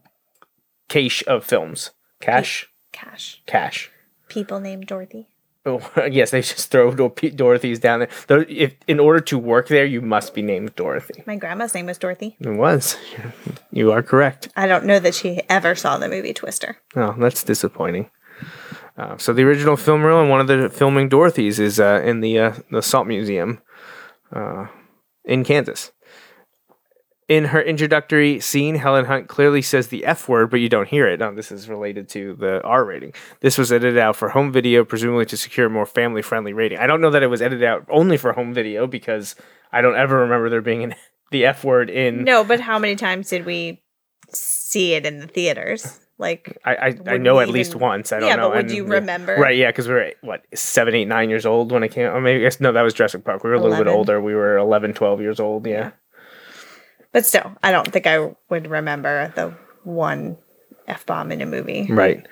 cache 0.88 1.24
of 1.28 1.44
films. 1.44 1.92
Cache? 2.22 2.68
Cash. 2.92 3.42
Cache. 3.46 3.92
People 4.30 4.60
named 4.60 4.88
Dorothy. 4.88 5.28
Yes, 6.12 6.32
they 6.32 6.42
just 6.42 6.72
throw 6.72 6.92
Dor- 6.94 7.14
Dorothy's 7.36 7.80
down 7.80 8.00
there. 8.00 8.10
If 8.50 8.76
in 8.88 9.00
order 9.00 9.20
to 9.22 9.38
work 9.38 9.68
there, 9.68 9.86
you 9.86 10.02
must 10.02 10.34
be 10.34 10.42
named 10.42 10.76
Dorothy. 10.76 11.24
My 11.28 11.36
grandma's 11.36 11.74
name 11.74 11.86
was 11.86 11.98
Dorothy. 11.98 12.36
It 12.40 12.50
was. 12.50 12.98
You 13.72 13.92
are 13.92 14.02
correct. 14.02 14.50
I 14.56 14.66
don't 14.66 14.86
know 14.86 15.00
that 15.00 15.14
she 15.14 15.42
ever 15.48 15.76
saw 15.76 16.00
the 16.00 16.10
movie 16.10 16.34
Twister. 16.34 16.78
Oh, 16.96 17.14
that's 17.20 17.44
disappointing. 17.44 18.10
Uh, 18.98 19.16
so 19.18 19.32
the 19.32 19.44
original 19.44 19.78
film 19.78 20.04
reel 20.04 20.20
and 20.20 20.30
one 20.30 20.42
of 20.42 20.48
the 20.48 20.70
filming 20.70 21.08
Dorothy's 21.08 21.60
is 21.60 21.80
uh, 21.80 22.02
in 22.04 22.22
the 22.22 22.40
uh, 22.40 22.54
the 22.72 22.82
Salt 22.82 23.06
Museum 23.08 23.62
uh, 24.34 24.66
in 25.24 25.44
Kansas. 25.44 25.92
In 27.30 27.46
her 27.46 27.62
introductory 27.62 28.40
scene, 28.40 28.74
Helen 28.74 29.06
Hunt 29.06 29.28
clearly 29.28 29.62
says 29.62 29.90
the 29.90 30.04
F 30.04 30.28
word, 30.28 30.50
but 30.50 30.60
you 30.62 30.68
don't 30.68 30.88
hear 30.88 31.08
it. 31.08 31.20
Now, 31.20 31.30
this 31.30 31.52
is 31.52 31.70
related 31.70 32.10
to 32.10 32.34
the 32.34 32.60
R 32.64 32.84
rating. 32.84 33.14
This 33.42 33.56
was 33.56 33.72
edited 33.72 34.00
out 34.00 34.16
for 34.16 34.30
home 34.30 34.52
video, 34.52 34.84
presumably 34.84 35.28
to 35.28 35.38
secure 35.38 35.68
a 35.68 35.70
more 35.70 35.86
family 35.86 36.24
friendly 36.24 36.54
rating. 36.54 36.80
I 36.80 36.88
don't 36.88 37.02
know 37.02 37.12
that 37.12 37.22
it 37.22 37.28
was 37.28 37.44
edited 37.44 37.64
out 37.64 37.86
only 37.90 38.18
for 38.18 38.34
home 38.34 38.52
video 38.52 38.88
because 38.88 39.36
I 39.72 39.82
don't 39.82 39.96
ever 39.96 40.22
remember 40.22 40.50
there 40.50 40.62
being 40.62 40.84
an, 40.84 40.96
the 41.32 41.46
F 41.46 41.64
word 41.64 41.92
in. 41.92 42.24
No, 42.24 42.44
but 42.44 42.60
how 42.62 42.80
many 42.80 42.96
times 42.96 43.30
did 43.30 43.46
we 43.46 43.84
see 44.30 44.96
it 44.96 45.06
in 45.06 45.20
the 45.20 45.28
theaters? 45.28 46.00
Like, 46.18 46.58
I, 46.66 46.76
I, 46.76 46.98
I 47.14 47.18
know 47.18 47.40
at 47.40 47.50
least 47.50 47.72
even- 47.72 47.82
once. 47.82 48.12
I 48.12 48.20
don't 48.22 48.28
Yeah, 48.28 48.38
know. 48.38 48.50
but 48.50 48.56
would 48.56 48.66
and- 48.66 48.76
you 48.76 48.86
remember? 48.86 49.36
Right, 49.36 49.56
yeah, 49.56 49.68
because 49.70 49.88
we 49.88 49.94
were, 49.94 50.12
what, 50.22 50.46
seven, 50.56 50.96
eight, 50.96 51.06
nine 51.08 51.30
years 51.30 51.46
old 51.46 51.72
when 51.72 51.84
it 51.84 51.90
came 51.90 52.08
Or 52.08 52.20
maybe, 52.20 52.40
I 52.40 52.44
guess, 52.48 52.60
no, 52.60 52.72
that 52.72 52.82
was 52.82 52.96
Jurassic 52.96 53.24
Park. 53.24 53.44
We 53.44 53.52
were 53.52 53.56
a 53.56 53.62
little 53.62 53.78
bit 53.78 53.88
older. 53.88 54.20
We 54.20 54.34
were 54.34 54.58
11, 54.58 54.96
12 54.96 55.22
years 55.22 55.40
old, 55.40 55.68
yeah. 55.68 55.92
But 57.12 57.26
still, 57.26 57.52
I 57.64 57.72
don't 57.72 57.92
think 57.92 58.08
I 58.08 58.34
would 58.50 58.70
remember 58.70 59.32
the 59.36 59.54
one 59.84 60.38
f 60.88 61.06
bomb 61.06 61.32
in 61.32 61.42
a 61.42 61.46
movie. 61.46 61.88
Right. 61.90 62.28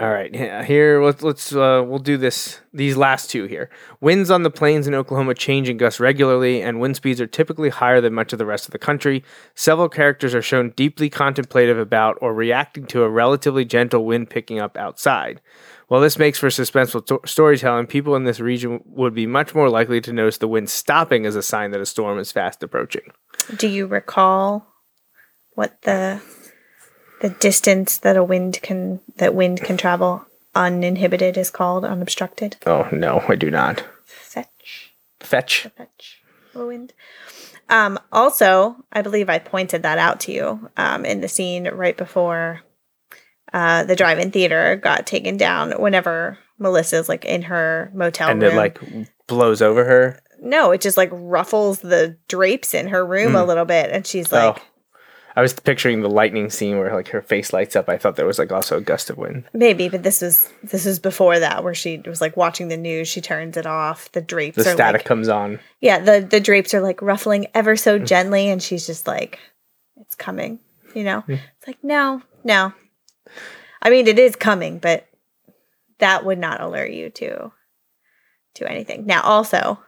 All 0.00 0.10
right. 0.10 0.32
Here, 0.64 1.02
let's 1.02 1.24
let's 1.24 1.52
uh, 1.52 1.82
we'll 1.84 1.98
do 1.98 2.16
this. 2.16 2.60
These 2.72 2.96
last 2.96 3.30
two 3.30 3.46
here. 3.46 3.68
Winds 4.00 4.30
on 4.30 4.44
the 4.44 4.50
plains 4.50 4.86
in 4.86 4.94
Oklahoma 4.94 5.34
change 5.34 5.68
and 5.68 5.76
gust 5.76 5.98
regularly, 5.98 6.62
and 6.62 6.78
wind 6.78 6.94
speeds 6.94 7.20
are 7.20 7.26
typically 7.26 7.68
higher 7.68 8.00
than 8.00 8.14
much 8.14 8.32
of 8.32 8.38
the 8.38 8.46
rest 8.46 8.66
of 8.66 8.70
the 8.70 8.78
country. 8.78 9.24
Several 9.56 9.88
characters 9.88 10.36
are 10.36 10.42
shown 10.42 10.70
deeply 10.76 11.10
contemplative 11.10 11.78
about 11.78 12.16
or 12.20 12.32
reacting 12.32 12.86
to 12.86 13.02
a 13.02 13.08
relatively 13.10 13.64
gentle 13.64 14.04
wind 14.04 14.30
picking 14.30 14.60
up 14.60 14.76
outside. 14.76 15.40
While 15.88 16.00
this 16.00 16.18
makes 16.18 16.38
for 16.38 16.48
suspenseful 16.48 17.04
to- 17.06 17.26
storytelling, 17.26 17.86
people 17.88 18.14
in 18.14 18.22
this 18.22 18.38
region 18.38 18.84
would 18.84 19.14
be 19.14 19.26
much 19.26 19.52
more 19.52 19.68
likely 19.68 20.00
to 20.02 20.12
notice 20.12 20.38
the 20.38 20.46
wind 20.46 20.70
stopping 20.70 21.26
as 21.26 21.34
a 21.34 21.42
sign 21.42 21.72
that 21.72 21.80
a 21.80 21.86
storm 21.86 22.20
is 22.20 22.30
fast 22.30 22.62
approaching. 22.62 23.10
Do 23.56 23.68
you 23.68 23.86
recall 23.86 24.66
what 25.54 25.82
the 25.82 26.20
the 27.20 27.30
distance 27.30 27.98
that 27.98 28.16
a 28.16 28.24
wind 28.24 28.60
can 28.62 29.00
that 29.16 29.34
wind 29.34 29.60
can 29.62 29.76
travel 29.76 30.24
uninhibited 30.54 31.36
is 31.36 31.50
called 31.50 31.84
unobstructed? 31.84 32.56
Oh 32.66 32.88
no, 32.92 33.24
I 33.28 33.34
do 33.34 33.50
not. 33.50 33.84
Fetch. 34.04 34.94
Fetch. 35.20 35.68
fetch 35.76 36.22
a 36.54 36.66
wind. 36.66 36.92
Um, 37.68 37.98
also, 38.12 38.76
I 38.92 39.02
believe 39.02 39.28
I 39.28 39.38
pointed 39.38 39.82
that 39.82 39.98
out 39.98 40.20
to 40.20 40.32
you 40.32 40.70
um, 40.76 41.04
in 41.04 41.20
the 41.20 41.28
scene 41.28 41.68
right 41.68 41.96
before 41.96 42.62
uh, 43.52 43.84
the 43.84 43.96
drive-in 43.96 44.30
theater 44.30 44.76
got 44.76 45.06
taken 45.06 45.36
down. 45.36 45.72
Whenever 45.72 46.38
Melissa's 46.58 47.08
like 47.08 47.24
in 47.24 47.42
her 47.42 47.90
motel 47.94 48.30
And 48.30 48.42
room, 48.42 48.52
it 48.52 48.56
like 48.56 48.80
blows 49.26 49.62
over 49.62 49.84
her. 49.84 50.20
No, 50.40 50.70
it 50.72 50.80
just 50.80 50.96
like 50.96 51.10
ruffles 51.12 51.80
the 51.80 52.16
drapes 52.28 52.74
in 52.74 52.88
her 52.88 53.04
room 53.04 53.34
a 53.34 53.44
little 53.44 53.64
bit, 53.64 53.90
and 53.90 54.06
she's 54.06 54.30
like, 54.32 54.56
Hmm. 54.56 54.60
oh. 54.60 54.64
I 55.36 55.40
was 55.40 55.52
picturing 55.52 56.00
the 56.00 56.10
lightning 56.10 56.50
scene 56.50 56.78
where 56.78 56.92
like 56.92 57.08
her 57.08 57.22
face 57.22 57.52
lights 57.52 57.76
up. 57.76 57.88
I 57.88 57.96
thought 57.96 58.16
there 58.16 58.26
was 58.26 58.40
like 58.40 58.50
also 58.50 58.76
a 58.76 58.80
gust 58.80 59.08
of 59.08 59.18
wind. 59.18 59.44
maybe, 59.52 59.88
but 59.88 60.02
this 60.02 60.20
was 60.20 60.50
this 60.64 60.84
was 60.84 60.98
before 60.98 61.38
that, 61.38 61.62
where 61.62 61.74
she 61.74 61.98
was 62.06 62.20
like 62.20 62.36
watching 62.36 62.66
the 62.66 62.76
news. 62.76 63.06
She 63.06 63.20
turns 63.20 63.56
it 63.56 63.64
off. 63.66 64.10
The 64.10 64.20
drapes 64.20 64.56
The 64.56 64.68
are 64.68 64.74
static 64.74 65.00
like, 65.02 65.06
comes 65.06 65.28
on. 65.28 65.60
yeah, 65.80 66.00
the 66.00 66.26
the 66.28 66.40
drapes 66.40 66.74
are 66.74 66.80
like 66.80 67.00
ruffling 67.02 67.46
ever 67.54 67.76
so 67.76 68.00
gently, 68.00 68.48
and 68.50 68.60
she's 68.60 68.84
just 68.84 69.06
like, 69.06 69.38
"It's 70.00 70.16
coming," 70.16 70.58
you 70.94 71.04
know. 71.04 71.20
Hmm. 71.20 71.34
It's 71.34 71.66
like, 71.68 71.78
no, 71.84 72.20
no. 72.42 72.72
I 73.80 73.90
mean, 73.90 74.08
it 74.08 74.18
is 74.18 74.34
coming, 74.34 74.78
but 74.80 75.06
that 76.00 76.24
would 76.24 76.38
not 76.38 76.60
alert 76.60 76.90
you 76.90 77.10
to 77.10 77.52
to 78.54 78.68
anything. 78.68 79.06
Now, 79.06 79.22
also, 79.22 79.78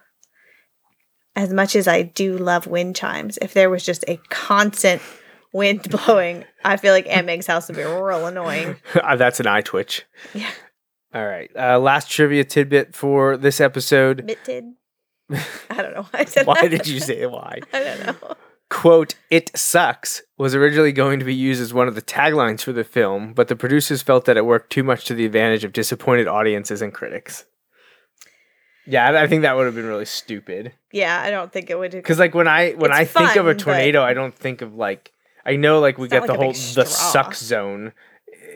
as 1.37 1.53
much 1.53 1.77
as 1.77 1.87
I 1.89 2.03
do 2.03 2.37
love 2.37 2.67
wind 2.67 2.97
chimes, 2.97 3.39
if 3.41 3.55
there 3.55 3.71
was 3.71 3.85
just 3.85 4.05
a 4.09 4.17
constant 4.29 5.01
wind 5.53 5.89
blowing, 6.07 6.45
I 6.65 6.77
feel 6.77 6.93
like 6.93 7.07
Aunt 7.09 7.27
Meg's 7.27 7.47
house 7.47 7.69
would 7.69 7.77
be 7.77 7.83
real 7.85 8.27
annoying. 8.27 8.77
Uh, 8.95 9.17
That's 9.17 9.41
an 9.41 9.47
eye 9.47 9.61
twitch. 9.63 10.05
Yeah, 10.35 10.51
All 11.15 11.27
right. 11.27 11.51
Uh, 11.57 11.79
last 11.79 12.11
trivia 12.11 12.45
tidbit 12.45 12.95
for 12.95 13.37
this 13.37 13.61
episode. 13.61 14.25
mitted. 14.25 14.65
I 15.31 15.83
don't 15.83 15.95
know 15.95 16.03
why 16.11 16.21
I 16.21 16.25
said 16.25 16.41
that. 16.43 16.47
Why 16.49 16.63
that. 16.63 16.71
did 16.71 16.89
you 16.89 16.99
say 17.01 17.25
why? 17.27 17.61
I 17.73 17.81
don't 17.85 18.07
know. 18.07 18.35
Quote, 18.69 19.15
it 19.31 19.57
sucks 19.57 20.23
was 20.39 20.55
originally 20.55 20.93
going 20.93 21.19
to 21.19 21.25
be 21.25 21.35
used 21.35 21.61
as 21.61 21.75
one 21.75 21.89
of 21.89 21.95
the 21.97 22.03
taglines 22.03 22.63
for 22.63 22.73
the 22.73 22.85
film, 22.85 23.33
but 23.33 23.49
the 23.49 23.57
producers 23.57 24.01
felt 24.03 24.25
that 24.27 24.37
it 24.37 24.45
worked 24.47 24.71
too 24.71 24.85
much 24.85 25.05
to 25.07 25.15
the 25.15 25.25
advantage 25.27 25.65
of 25.65 25.73
disappointed 25.73 26.29
audiences 26.29 26.81
and 26.81 26.95
critics. 26.95 27.45
Yeah, 28.91 29.09
I 29.09 29.23
I 29.23 29.27
think 29.29 29.43
that 29.43 29.57
would 29.57 29.67
have 29.67 29.75
been 29.77 29.87
really 29.87 30.05
stupid. 30.05 30.73
Yeah, 30.91 31.23
I 31.23 31.31
don't 31.31 31.53
think 31.53 31.71
it 31.71 31.79
would. 31.79 31.93
Because 31.93 32.19
like 32.19 32.35
when 32.35 32.49
I 32.49 32.73
when 32.73 32.93
I 32.93 33.05
think 33.05 33.37
of 33.37 33.47
a 33.47 33.51
fun, 33.51 33.59
tornado, 33.59 34.03
I 34.03 34.15
don't 34.15 34.35
think 34.35 34.63
of 34.63 34.75
like 34.75 35.13
I 35.47 35.55
know 35.55 35.79
like 35.79 35.97
we 35.97 36.09
get 36.09 36.27
the 36.27 36.33
like 36.33 36.37
a 36.37 36.43
whole 36.43 36.53
the 36.53 36.85
suck 36.85 37.35
zone 37.37 37.93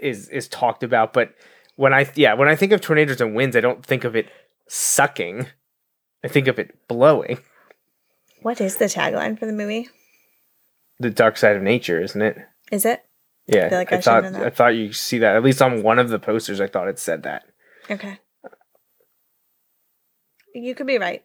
is 0.02 0.28
is 0.28 0.48
talked 0.48 0.82
about, 0.82 1.12
but 1.12 1.34
when 1.76 1.94
I 1.94 2.10
yeah 2.16 2.34
when 2.34 2.48
I 2.48 2.56
think 2.56 2.72
of 2.72 2.80
tornadoes 2.80 3.20
and 3.20 3.36
winds, 3.36 3.54
I 3.54 3.60
don't 3.60 3.86
think 3.86 4.02
of 4.02 4.16
it 4.16 4.28
sucking. 4.68 5.46
I 6.24 6.28
think 6.28 6.48
of 6.48 6.58
it 6.58 6.88
blowing. 6.88 7.38
What 8.42 8.60
is 8.60 8.76
the 8.76 8.86
tagline 8.86 9.38
for 9.38 9.46
the 9.46 9.52
movie? 9.52 9.88
The 10.98 11.10
dark 11.10 11.36
side 11.36 11.54
of 11.54 11.62
nature, 11.62 12.02
isn't 12.02 12.20
it? 12.20 12.38
Is 12.72 12.84
it? 12.84 13.04
Yeah, 13.46 13.68
feel 13.68 13.78
like 13.78 13.92
I, 13.92 13.96
I 13.96 14.00
thought. 14.00 14.24
I 14.24 14.50
thought 14.50 14.74
you 14.74 14.92
see 14.92 15.18
that 15.18 15.36
at 15.36 15.44
least 15.44 15.62
on 15.62 15.82
one 15.82 16.00
of 16.00 16.08
the 16.08 16.18
posters. 16.18 16.60
I 16.60 16.66
thought 16.66 16.88
it 16.88 16.98
said 16.98 17.22
that. 17.22 17.44
Okay. 17.88 18.18
You 20.54 20.74
could 20.74 20.86
be 20.86 20.98
right. 20.98 21.22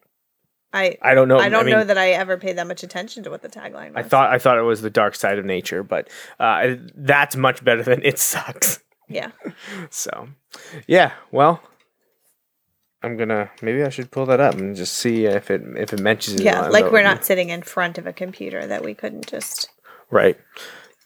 I 0.72 0.96
I 1.02 1.14
don't 1.14 1.28
know. 1.28 1.38
I 1.38 1.48
don't 1.48 1.66
mean, 1.66 1.74
know 1.74 1.84
that 1.84 1.98
I 1.98 2.10
ever 2.10 2.36
paid 2.36 2.56
that 2.58 2.66
much 2.66 2.82
attention 2.82 3.22
to 3.24 3.30
what 3.30 3.42
the 3.42 3.48
tagline 3.48 3.94
was. 3.94 4.04
I 4.04 4.08
thought 4.08 4.30
I 4.30 4.38
thought 4.38 4.58
it 4.58 4.62
was 4.62 4.82
the 4.82 4.90
dark 4.90 5.14
side 5.14 5.38
of 5.38 5.44
nature, 5.44 5.82
but 5.82 6.08
uh, 6.38 6.74
that's 6.94 7.34
much 7.36 7.64
better 7.64 7.82
than 7.82 8.02
it 8.04 8.18
sucks. 8.18 8.80
Yeah. 9.08 9.30
So, 9.90 10.28
yeah. 10.86 11.12
Well, 11.32 11.60
I'm 13.02 13.16
gonna 13.16 13.50
maybe 13.62 13.82
I 13.82 13.88
should 13.88 14.10
pull 14.12 14.26
that 14.26 14.38
up 14.40 14.54
and 14.54 14.76
just 14.76 14.92
see 14.94 15.24
if 15.24 15.50
it 15.50 15.62
if 15.76 15.92
it 15.92 16.00
mentions. 16.00 16.40
Yeah. 16.40 16.62
on 16.62 16.72
Like 16.72 16.92
we're 16.92 17.02
not 17.02 17.24
sitting 17.24 17.48
in 17.48 17.62
front 17.62 17.98
of 17.98 18.06
a 18.06 18.12
computer 18.12 18.66
that 18.66 18.84
we 18.84 18.94
couldn't 18.94 19.26
just. 19.26 19.70
right. 20.10 20.38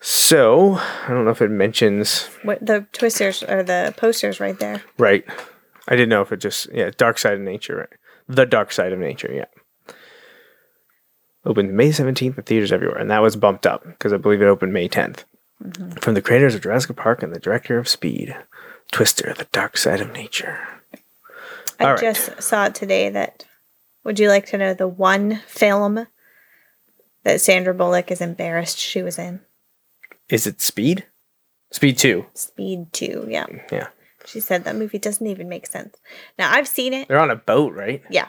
So 0.00 0.74
I 0.74 1.08
don't 1.08 1.24
know 1.24 1.30
if 1.30 1.40
it 1.40 1.50
mentions 1.50 2.24
What 2.42 2.64
the 2.64 2.86
twisters 2.92 3.42
or 3.42 3.62
the 3.62 3.94
posters 3.96 4.38
right 4.38 4.58
there. 4.58 4.82
right. 4.98 5.24
I 5.88 5.92
didn't 5.96 6.10
know 6.10 6.20
if 6.20 6.30
it 6.32 6.38
just 6.38 6.68
yeah 6.74 6.90
dark 6.96 7.16
side 7.16 7.34
of 7.34 7.40
nature 7.40 7.76
right. 7.76 7.98
The 8.28 8.46
dark 8.46 8.72
side 8.72 8.92
of 8.92 8.98
nature. 8.98 9.32
Yeah. 9.32 9.94
Opened 11.44 11.76
May 11.76 11.90
17th 11.90 12.38
at 12.38 12.46
theaters 12.46 12.72
everywhere, 12.72 12.98
and 12.98 13.10
that 13.10 13.22
was 13.22 13.36
bumped 13.36 13.66
up 13.66 13.84
because 13.84 14.12
I 14.12 14.16
believe 14.16 14.40
it 14.40 14.46
opened 14.46 14.72
May 14.72 14.88
10th. 14.88 15.24
Mm-hmm. 15.62 15.90
From 16.00 16.14
the 16.14 16.22
creators 16.22 16.54
of 16.54 16.62
Jurassic 16.62 16.96
Park 16.96 17.22
and 17.22 17.34
the 17.34 17.40
director 17.40 17.78
of 17.78 17.88
Speed, 17.88 18.34
Twister: 18.90 19.34
The 19.36 19.46
Dark 19.52 19.76
Side 19.76 20.00
of 20.00 20.12
Nature. 20.12 20.58
I 21.78 21.92
right. 21.92 22.00
just 22.00 22.42
saw 22.42 22.66
it 22.66 22.74
today 22.74 23.08
that. 23.10 23.44
Would 24.04 24.18
you 24.18 24.28
like 24.28 24.44
to 24.46 24.58
know 24.58 24.74
the 24.74 24.86
one 24.86 25.40
film 25.46 26.06
that 27.22 27.40
Sandra 27.40 27.72
Bullock 27.72 28.10
is 28.10 28.20
embarrassed 28.20 28.78
she 28.78 29.02
was 29.02 29.18
in? 29.18 29.40
Is 30.28 30.46
it 30.46 30.60
Speed? 30.60 31.06
Speed 31.70 31.98
2. 31.98 32.26
Speed 32.34 32.92
2. 32.92 33.26
Yeah. 33.28 33.46
Yeah. 33.72 33.88
She 34.26 34.40
said 34.40 34.64
that 34.64 34.76
movie 34.76 34.98
doesn't 34.98 35.26
even 35.26 35.48
make 35.48 35.66
sense. 35.66 35.96
Now, 36.38 36.52
I've 36.52 36.68
seen 36.68 36.92
it. 36.94 37.08
They're 37.08 37.18
on 37.18 37.30
a 37.30 37.36
boat, 37.36 37.74
right? 37.74 38.02
Yeah. 38.10 38.28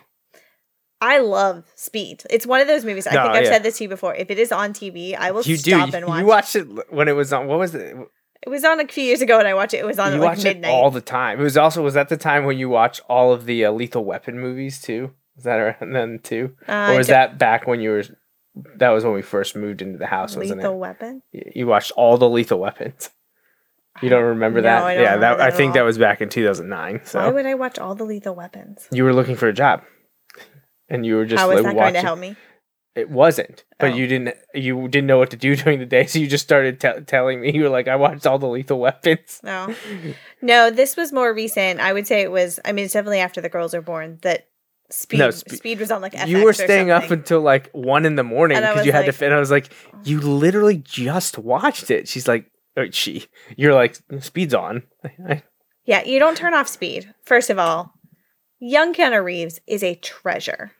I 1.02 1.20
love 1.20 1.66
Speed. 1.75 2.24
It's 2.30 2.46
one 2.48 2.62
of 2.62 2.68
those 2.68 2.86
movies. 2.86 3.06
I 3.06 3.14
No, 3.14 3.24
think 3.24 3.36
I've 3.36 3.44
yeah. 3.46 3.50
said 3.52 3.64
this 3.64 3.78
to 3.78 3.84
you 3.84 3.90
before. 3.90 4.16
If 4.16 4.32
it 4.32 4.40
is 4.40 4.52
on 4.52 4.74
TV, 4.74 5.16
I 5.16 5.32
will 5.32 5.42
You 5.44 5.58
do. 5.58 5.72
stop 5.72 5.90
You, 5.90 5.96
and 5.98 6.06
watch. 6.08 6.20
you 6.22 6.25
watched 6.25 6.56
it 6.56 6.94
when 6.94 7.08
it 7.08 7.14
was 7.14 7.32
on. 7.34 7.48
What 7.48 7.60
was 7.60 7.75
it? 7.75 7.96
It 8.44 8.50
was 8.50 8.64
on 8.64 8.80
a 8.80 8.88
few 8.88 9.04
years 9.04 9.22
ago, 9.22 9.38
and 9.40 9.48
I 9.48 9.54
watched 9.54 9.74
it. 9.74 9.78
It 9.78 9.86
was 9.86 10.00
on 10.00 10.14
you 10.14 10.20
like 10.20 10.30
watched 10.30 10.44
midnight. 10.44 10.70
it 10.70 10.74
all 10.74 10.92
the 10.92 11.02
time. 11.02 11.40
It 11.40 11.44
was 11.44 11.58
also 11.58 11.82
was 11.84 11.96
that 11.96 12.10
the 12.10 12.18
time 12.18 12.46
when 12.46 12.58
you 12.58 12.70
watched 12.70 13.02
all 13.10 13.34
of 13.34 13.46
the 13.46 13.66
uh, 13.66 13.72
Lethal 13.72 14.06
Weapon 14.06 14.40
movies 14.40 14.82
too? 14.82 15.12
Was 15.36 15.44
that 15.44 15.60
around 15.60 15.92
then 15.94 16.20
too, 16.24 16.56
Uh, 16.68 16.92
or 16.94 16.98
was 16.98 17.08
that 17.08 17.38
back 17.38 17.68
when 17.68 17.82
you 17.82 17.90
were? 17.92 18.04
That 18.78 18.90
was 18.92 19.04
when 19.04 19.14
we 19.14 19.22
first 19.22 19.56
moved 19.56 19.82
into 19.82 19.98
the 19.98 20.06
house, 20.08 20.36
wasn't 20.38 20.60
Lethal 20.60 20.75
it? 20.75 20.78
Weapon. 20.78 21.22
You 21.34 21.68
watched 21.68 21.92
all 21.98 22.18
the 22.18 22.30
Lethal 22.30 22.60
Weapons. 22.60 23.10
You 24.02 24.10
don't 24.10 24.24
remember 24.24 24.60
No, 24.60 24.64
that? 24.64 24.84
I 24.84 24.94
don't 24.96 25.04
yeah, 25.04 25.14
remember 25.16 25.22
that, 25.22 25.38
that 25.38 25.54
I 25.54 25.56
think 25.56 25.70
all. 25.70 25.74
that 25.75 25.82
was 25.84 25.98
back 25.98 26.22
in 26.22 26.30
2009. 26.30 27.02
So 27.06 27.20
Why 27.20 27.30
would 27.30 27.46
I 27.46 27.54
watch 27.54 27.80
all 27.80 27.96
the 27.96 28.04
Lethal 28.04 28.36
Weapons? 28.36 28.88
you 28.92 29.04
were 29.04 29.14
looking 29.14 29.36
for 29.36 29.48
a 29.48 29.54
job, 29.54 29.84
and 30.90 31.06
you 31.06 31.16
were 31.16 31.25
just 31.25 31.40
How 31.40 31.50
is 31.52 31.56
like 31.64 31.64
that 31.64 31.75
watching. 31.75 31.94
going 31.94 32.02
to 32.04 32.08
help 32.08 32.20
me? 32.20 32.36
It 32.96 33.10
wasn't, 33.10 33.66
but 33.78 33.92
Oh. 33.92 33.96
you 33.96 34.08
didn't. 34.08 34.36
You 34.54 34.88
didn't 34.88 35.08
know 35.08 35.18
what 35.18 35.30
to 35.32 35.38
do 35.38 35.56
during 35.62 35.80
the 35.80 35.86
day, 35.86 36.06
so 36.06 36.18
you 36.20 36.28
just 36.28 36.46
started 36.46 36.80
te- 36.80 37.02
telling 37.06 37.42
me. 37.42 37.52
You 37.54 37.64
were 37.64 37.70
like, 37.70 37.90
"I 37.90 37.98
watched 37.98 38.25
all 38.25 38.40
the 38.40 38.48
Lethal 38.48 38.80
Weapons." 38.80 39.42
No, 39.44 39.75
no. 40.42 40.72
This 40.72 40.96
was 40.96 41.12
more 41.12 41.34
recent. 41.34 41.82
I 41.82 41.92
would 41.92 42.08
say 42.08 42.22
it 42.22 42.32
was. 42.32 42.58
I 42.64 42.72
mean, 42.72 42.86
it's 42.86 42.94
definitely 42.94 43.20
after 43.20 43.42
the 43.42 43.50
girls 43.50 43.74
are 43.74 43.82
born 43.82 44.20
that 44.22 44.48
Speed. 44.92 45.18
No, 45.20 45.30
Spe- 45.32 45.50
Speed 45.56 45.80
was 45.82 45.92
on 45.92 46.02
like 46.02 46.14
FX 46.14 46.28
you 46.28 46.44
were 46.46 46.54
staying 46.54 46.90
up 46.90 47.12
until 47.12 47.42
like 47.42 47.70
one 47.72 48.06
in 48.06 48.16
the 48.16 48.24
morning 48.24 48.58
because 48.60 48.86
you 48.86 48.92
was 48.94 49.00
had 49.02 49.06
to. 49.08 49.12
Fit. 49.12 49.25
And 49.25 49.36
I 49.36 49.40
was 49.40 49.52
like, 49.52 49.70
oh. 49.94 50.00
"You 50.06 50.22
literally 50.22 50.78
just 50.78 51.38
watched 51.38 51.92
it." 51.92 52.08
She's 52.08 52.30
like, 52.30 52.50
Oh, 52.77 52.82
or 52.82 52.91
"She." 52.91 53.27
You're 53.55 53.74
like, 53.74 53.98
"Speed's 54.20 54.53
on." 54.53 54.84
Yeah, 55.86 56.03
you 56.03 56.17
don't 56.17 56.36
turn 56.38 56.53
off 56.53 56.67
Speed. 56.67 57.13
First 57.24 57.50
of 57.50 57.60
all, 57.60 57.94
young 58.60 58.94
Keanu 58.94 59.24
Reeves 59.24 59.60
is 59.67 59.84
a 59.84 59.96
treasure, 59.96 60.72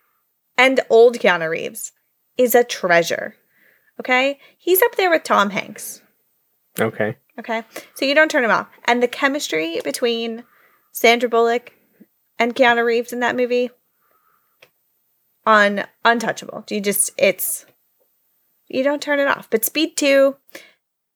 and 0.58 0.80
old 0.90 1.20
Keanu 1.20 1.50
Reeves 1.50 1.92
is 2.38 2.56
a 2.56 2.64
treasure. 2.64 3.36
Okay, 4.00 4.40
he's 4.58 4.82
up 4.82 4.96
there 4.96 5.10
with 5.10 5.24
Tom 5.24 5.52
Hanks. 5.52 6.02
okay. 6.80 7.18
Okay. 7.38 7.64
So 7.96 8.06
you 8.06 8.16
don't 8.16 8.32
turn 8.32 8.46
him 8.46 8.52
off. 8.52 8.68
And 8.86 9.04
the 9.04 9.08
chemistry 9.08 9.82
between 9.84 10.46
Sandra 10.94 11.28
Bullock 11.28 11.74
and 12.40 12.56
Keanu 12.56 12.86
Reeves 12.86 13.12
in 13.12 13.20
that 13.20 13.36
movie 13.36 13.72
on 15.46 15.84
untouchable. 16.04 16.64
Do 16.66 16.76
you 16.76 16.82
just 16.82 17.12
it's 17.18 17.66
you 18.68 18.84
don't 18.84 19.02
turn 19.02 19.20
it 19.20 19.28
off. 19.28 19.50
But 19.50 19.66
Speed 19.66 19.98
2 19.98 20.36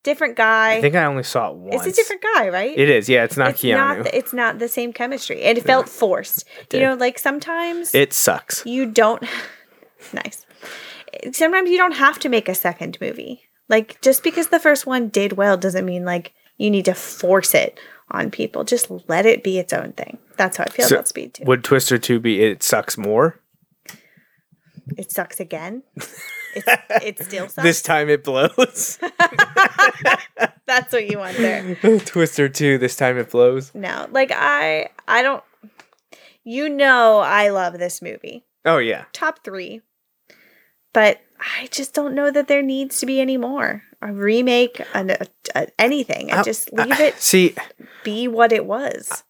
different 0.04 0.36
guy. 0.36 0.76
I 0.78 0.82
think 0.82 0.96
I 0.96 1.06
only 1.06 1.24
saw 1.24 1.50
it 1.52 1.56
once. 1.58 1.86
it's 1.86 1.98
a 1.98 2.02
different 2.02 2.22
guy, 2.22 2.50
right? 2.50 2.78
It 2.78 2.90
is. 2.90 3.10
Yeah, 3.10 3.24
it's 3.24 3.38
not 3.38 3.50
it's 3.50 3.62
Keanu. 3.62 3.76
not 3.76 4.04
the, 4.04 4.18
it's 4.18 4.34
not 4.34 4.60
the 4.60 4.68
same 4.68 4.94
chemistry. 4.94 5.42
And 5.44 5.58
it 5.58 5.64
felt 5.66 5.88
forced. 5.90 6.46
You 6.74 6.80
know, 6.82 6.94
like 6.96 7.20
sometimes 7.20 7.94
it 7.94 8.14
sucks. 8.14 8.66
you 8.66 8.86
don't 8.86 9.24
nice 10.14 10.46
sometimes 11.32 11.70
you 11.70 11.78
don't 11.78 11.96
have 11.96 12.20
to 12.20 12.30
make 12.30 12.48
a 12.48 12.54
second 12.56 12.98
movie 13.02 13.42
like 13.68 14.00
just 14.02 14.24
because 14.24 14.48
the 14.50 14.60
first 14.60 14.86
one 14.86 15.10
did 15.10 15.34
well 15.34 15.58
doesn't 15.58 15.86
mean 15.86 16.06
like 16.06 16.34
you 16.58 16.70
need 16.70 16.86
to 16.86 16.94
force 16.94 17.54
it 17.56 17.80
on 18.12 18.30
people 18.30 18.64
just 18.64 18.90
let 19.08 19.26
it 19.26 19.44
be 19.44 19.58
its 19.58 19.74
own 19.74 19.92
thing 19.94 20.18
that's 20.38 20.58
how 20.58 20.64
i 20.64 20.70
feel 20.70 20.86
So, 20.88 20.96
about 20.96 21.08
speed 21.08 21.34
2 21.34 21.44
Would 21.46 21.64
Twister 21.64 21.98
Two 21.98 22.20
be? 22.20 22.42
It 22.42 22.62
sucks 22.64 22.98
more. 22.98 23.40
it 24.98 25.12
sucks 25.12 25.40
again 25.40 25.84
it's, 26.56 26.68
it 27.04 27.20
still 27.24 27.48
sucks 27.50 27.64
This 27.64 27.82
time 27.82 28.10
it 28.10 28.24
blows. 28.24 28.98
that's 30.66 30.94
what 30.94 31.10
you 31.10 31.18
want 31.18 31.38
there 31.38 31.76
Twister 32.06 32.50
Two. 32.50 32.78
This 32.78 32.96
time 32.96 33.18
it 33.18 33.30
blows. 33.32 33.74
no 33.74 34.08
like 34.12 34.32
i 34.34 34.90
i 35.08 35.22
don't 35.22 35.44
you 36.44 36.70
know 36.70 37.20
i 37.20 37.50
love 37.50 37.78
this 37.78 38.02
movie 38.02 38.46
Oh 38.66 38.78
yeah. 38.78 39.06
top 39.14 39.44
three 39.44 39.82
but 40.94 41.20
i 41.60 41.68
just 41.68 41.94
don't 41.94 42.14
know 42.16 42.30
that 42.32 42.48
there 42.48 42.62
needs 42.62 43.00
to 43.00 43.06
be 43.06 43.20
any 43.22 43.38
more 43.38 43.84
a 44.02 44.14
remake 44.14 44.82
an, 44.94 45.12
a, 45.12 45.28
a, 45.56 45.68
anything 45.80 46.30
and 46.32 46.40
I- 46.40 46.44
just 46.44 46.70
I- 46.78 46.84
leave 46.86 47.00
it 47.00 47.20
See, 47.22 47.56
be 48.04 48.28
what 48.28 48.52
it 48.52 48.66
was. 48.66 49.24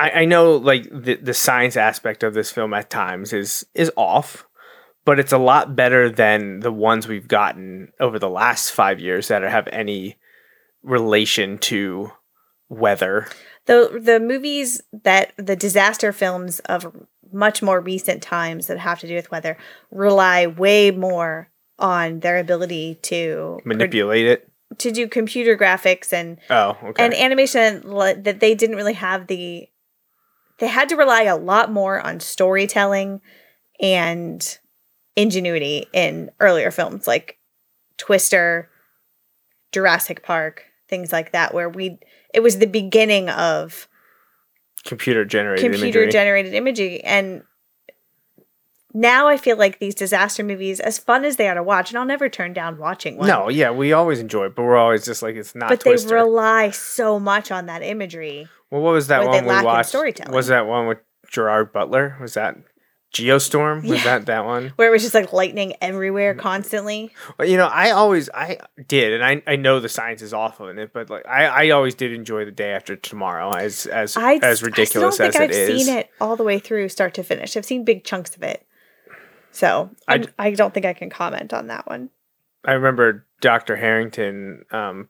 I, 0.00 0.10
I 0.20 0.24
know 0.26 0.54
like 0.56 0.84
the 0.92 1.16
the 1.16 1.34
science 1.34 1.76
aspect 1.76 2.22
of 2.22 2.32
this 2.32 2.52
film 2.52 2.72
at 2.72 2.88
times 2.90 3.32
is 3.32 3.66
is 3.74 3.90
off, 3.96 4.46
but 5.08 5.18
it's 5.18 5.32
a 5.32 5.38
lot 5.38 5.74
better 5.74 6.10
than 6.10 6.60
the 6.60 6.70
ones 6.70 7.08
we've 7.08 7.28
gotten 7.28 7.90
over 7.98 8.18
the 8.18 8.28
last 8.28 8.72
five 8.72 9.00
years 9.00 9.28
that 9.28 9.40
have 9.40 9.66
any 9.72 10.18
relation 10.82 11.56
to 11.56 12.12
weather. 12.68 13.26
The 13.64 13.98
the 14.02 14.20
movies 14.20 14.82
that 14.92 15.32
the 15.38 15.56
disaster 15.56 16.12
films 16.12 16.58
of 16.66 16.94
much 17.32 17.62
more 17.62 17.80
recent 17.80 18.22
times 18.22 18.66
that 18.66 18.78
have 18.78 19.00
to 19.00 19.06
do 19.08 19.14
with 19.14 19.30
weather 19.30 19.56
rely 19.90 20.46
way 20.46 20.90
more 20.90 21.48
on 21.78 22.20
their 22.20 22.36
ability 22.36 22.98
to 23.04 23.60
Manipulate 23.64 24.26
it. 24.26 24.50
to 24.76 24.92
do 24.92 25.08
computer 25.08 25.56
graphics 25.56 26.12
and 26.12 26.36
Oh, 26.50 26.76
okay. 26.84 27.02
and 27.02 27.14
animation 27.14 27.80
that 28.24 28.40
they 28.40 28.54
didn't 28.54 28.76
really 28.76 28.92
have 28.92 29.26
the 29.26 29.70
they 30.58 30.68
had 30.68 30.90
to 30.90 30.96
rely 30.96 31.22
a 31.22 31.34
lot 31.34 31.72
more 31.72 31.98
on 31.98 32.20
storytelling 32.20 33.22
and 33.80 34.58
ingenuity 35.18 35.86
in 35.92 36.30
earlier 36.40 36.70
films 36.70 37.06
like 37.06 37.38
Twister, 37.96 38.70
Jurassic 39.72 40.22
Park, 40.22 40.64
things 40.88 41.12
like 41.12 41.32
that 41.32 41.52
where 41.52 41.68
we 41.68 41.98
it 42.32 42.40
was 42.40 42.58
the 42.58 42.66
beginning 42.66 43.28
of 43.28 43.88
computer 44.84 45.24
generated 45.24 45.64
computer 45.64 45.98
imagery. 46.00 46.12
generated 46.12 46.54
imagery 46.54 47.02
and 47.02 47.42
now 48.94 49.28
I 49.28 49.36
feel 49.36 49.56
like 49.58 49.80
these 49.80 49.94
disaster 49.94 50.42
movies, 50.42 50.80
as 50.80 50.98
fun 50.98 51.26
as 51.26 51.36
they 51.36 51.46
are 51.46 51.54
to 51.54 51.62
watch, 51.62 51.90
and 51.90 51.98
I'll 51.98 52.06
never 52.06 52.28
turn 52.30 52.54
down 52.54 52.78
watching 52.78 53.18
one. 53.18 53.28
no, 53.28 53.50
yeah, 53.50 53.70
we 53.70 53.92
always 53.92 54.18
enjoy 54.18 54.46
it, 54.46 54.56
but 54.56 54.62
we're 54.62 54.78
always 54.78 55.04
just 55.04 55.22
like 55.22 55.36
it's 55.36 55.54
not 55.54 55.68
but 55.68 55.80
Twister. 55.80 56.08
they 56.08 56.14
rely 56.14 56.70
so 56.70 57.20
much 57.20 57.52
on 57.52 57.66
that 57.66 57.82
imagery. 57.82 58.48
well, 58.70 58.80
what 58.80 58.92
was 58.92 59.08
that 59.08 59.26
one 59.26 59.44
we 59.44 59.62
watched? 59.62 59.90
storytelling. 59.90 60.34
Was 60.34 60.46
that 60.46 60.66
one 60.66 60.86
with 60.86 60.98
Gerard 61.30 61.72
Butler? 61.72 62.16
Was 62.20 62.34
that 62.34 62.56
Geostorm? 63.12 63.82
Was 63.88 63.98
Yeah. 63.98 64.18
that 64.18 64.26
that 64.26 64.44
one? 64.44 64.68
where 64.76 64.88
it 64.88 64.90
was 64.90 65.02
just 65.02 65.14
like 65.14 65.32
lightning 65.32 65.74
everywhere 65.80 66.34
constantly. 66.34 67.10
Well, 67.38 67.48
you 67.48 67.56
know, 67.56 67.66
I 67.66 67.90
always 67.92 68.28
I 68.34 68.58
did, 68.86 69.14
and 69.14 69.24
I, 69.24 69.42
I 69.50 69.56
know 69.56 69.80
the 69.80 69.88
science 69.88 70.20
is 70.22 70.34
awful 70.34 70.68
of 70.68 70.76
it, 70.78 70.92
but 70.92 71.08
like 71.08 71.26
I, 71.26 71.46
I 71.46 71.70
always 71.70 71.94
did 71.94 72.12
enjoy 72.12 72.44
the 72.44 72.50
day 72.50 72.72
after 72.72 72.96
tomorrow 72.96 73.50
as 73.54 73.86
as 73.86 74.16
I 74.16 74.34
as 74.42 74.62
ridiculous 74.62 75.20
I 75.20 75.30
still 75.30 75.40
don't 75.40 75.50
it 75.50 75.54
think 75.54 75.68
I've 75.68 75.70
is. 75.74 75.86
seen 75.86 75.96
it 75.96 76.10
all 76.20 76.36
the 76.36 76.44
way 76.44 76.58
through, 76.58 76.88
start 76.90 77.14
to 77.14 77.22
finish. 77.22 77.56
I've 77.56 77.64
seen 77.64 77.84
big 77.84 78.04
chunks 78.04 78.36
of 78.36 78.42
it, 78.42 78.66
so 79.52 79.90
I 80.06 80.24
I 80.38 80.50
don't 80.52 80.74
think 80.74 80.84
I 80.86 80.92
can 80.92 81.08
comment 81.10 81.52
on 81.54 81.68
that 81.68 81.86
one. 81.86 82.10
I 82.64 82.72
remember 82.72 83.24
Dr. 83.40 83.76
Harrington. 83.76 84.64
Um, 84.70 85.08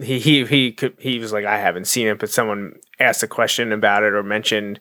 he 0.00 0.18
he 0.20 0.44
he 0.46 0.72
could, 0.72 0.94
he 1.00 1.18
was 1.18 1.32
like, 1.32 1.44
I 1.44 1.58
haven't 1.58 1.86
seen 1.86 2.06
it, 2.06 2.18
but 2.20 2.30
someone 2.30 2.74
asked 3.00 3.22
a 3.24 3.26
question 3.26 3.72
about 3.72 4.04
it 4.04 4.12
or 4.12 4.22
mentioned 4.22 4.78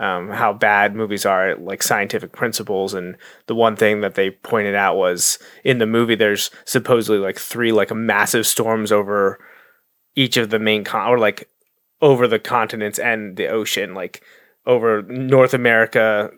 um, 0.00 0.30
how 0.30 0.54
bad 0.54 0.96
movies 0.96 1.26
are 1.26 1.50
at 1.50 1.62
like 1.62 1.82
scientific 1.82 2.32
principles, 2.32 2.94
and 2.94 3.16
the 3.46 3.54
one 3.54 3.76
thing 3.76 4.00
that 4.00 4.14
they 4.14 4.30
pointed 4.30 4.74
out 4.74 4.96
was 4.96 5.38
in 5.62 5.76
the 5.76 5.86
movie 5.86 6.14
there's 6.14 6.50
supposedly 6.64 7.18
like 7.18 7.38
three 7.38 7.70
like 7.70 7.94
massive 7.94 8.46
storms 8.46 8.90
over 8.90 9.38
each 10.16 10.38
of 10.38 10.48
the 10.48 10.58
main 10.58 10.84
con 10.84 11.06
or 11.06 11.18
like 11.18 11.48
over 12.00 12.26
the 12.26 12.38
continents 12.38 12.98
and 12.98 13.36
the 13.36 13.48
ocean, 13.48 13.94
like 13.94 14.22
over 14.64 15.02
North 15.02 15.52
America, 15.52 16.30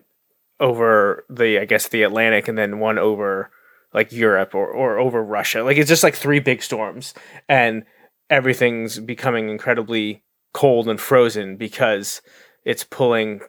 over 0.58 1.24
the 1.30 1.60
I 1.60 1.64
guess 1.64 1.86
the 1.86 2.02
Atlantic, 2.02 2.48
and 2.48 2.58
then 2.58 2.80
one 2.80 2.98
over 2.98 3.48
like 3.94 4.10
Europe 4.10 4.56
or 4.56 4.66
or 4.66 4.98
over 4.98 5.22
Russia. 5.22 5.62
Like 5.62 5.76
it's 5.76 5.88
just 5.88 6.02
like 6.02 6.16
three 6.16 6.40
big 6.40 6.64
storms, 6.64 7.14
and 7.48 7.84
everything's 8.28 8.98
becoming 8.98 9.48
incredibly 9.48 10.24
cold 10.52 10.88
and 10.88 11.00
frozen 11.00 11.56
because 11.56 12.20
it's 12.64 12.84
pulling 12.84 13.40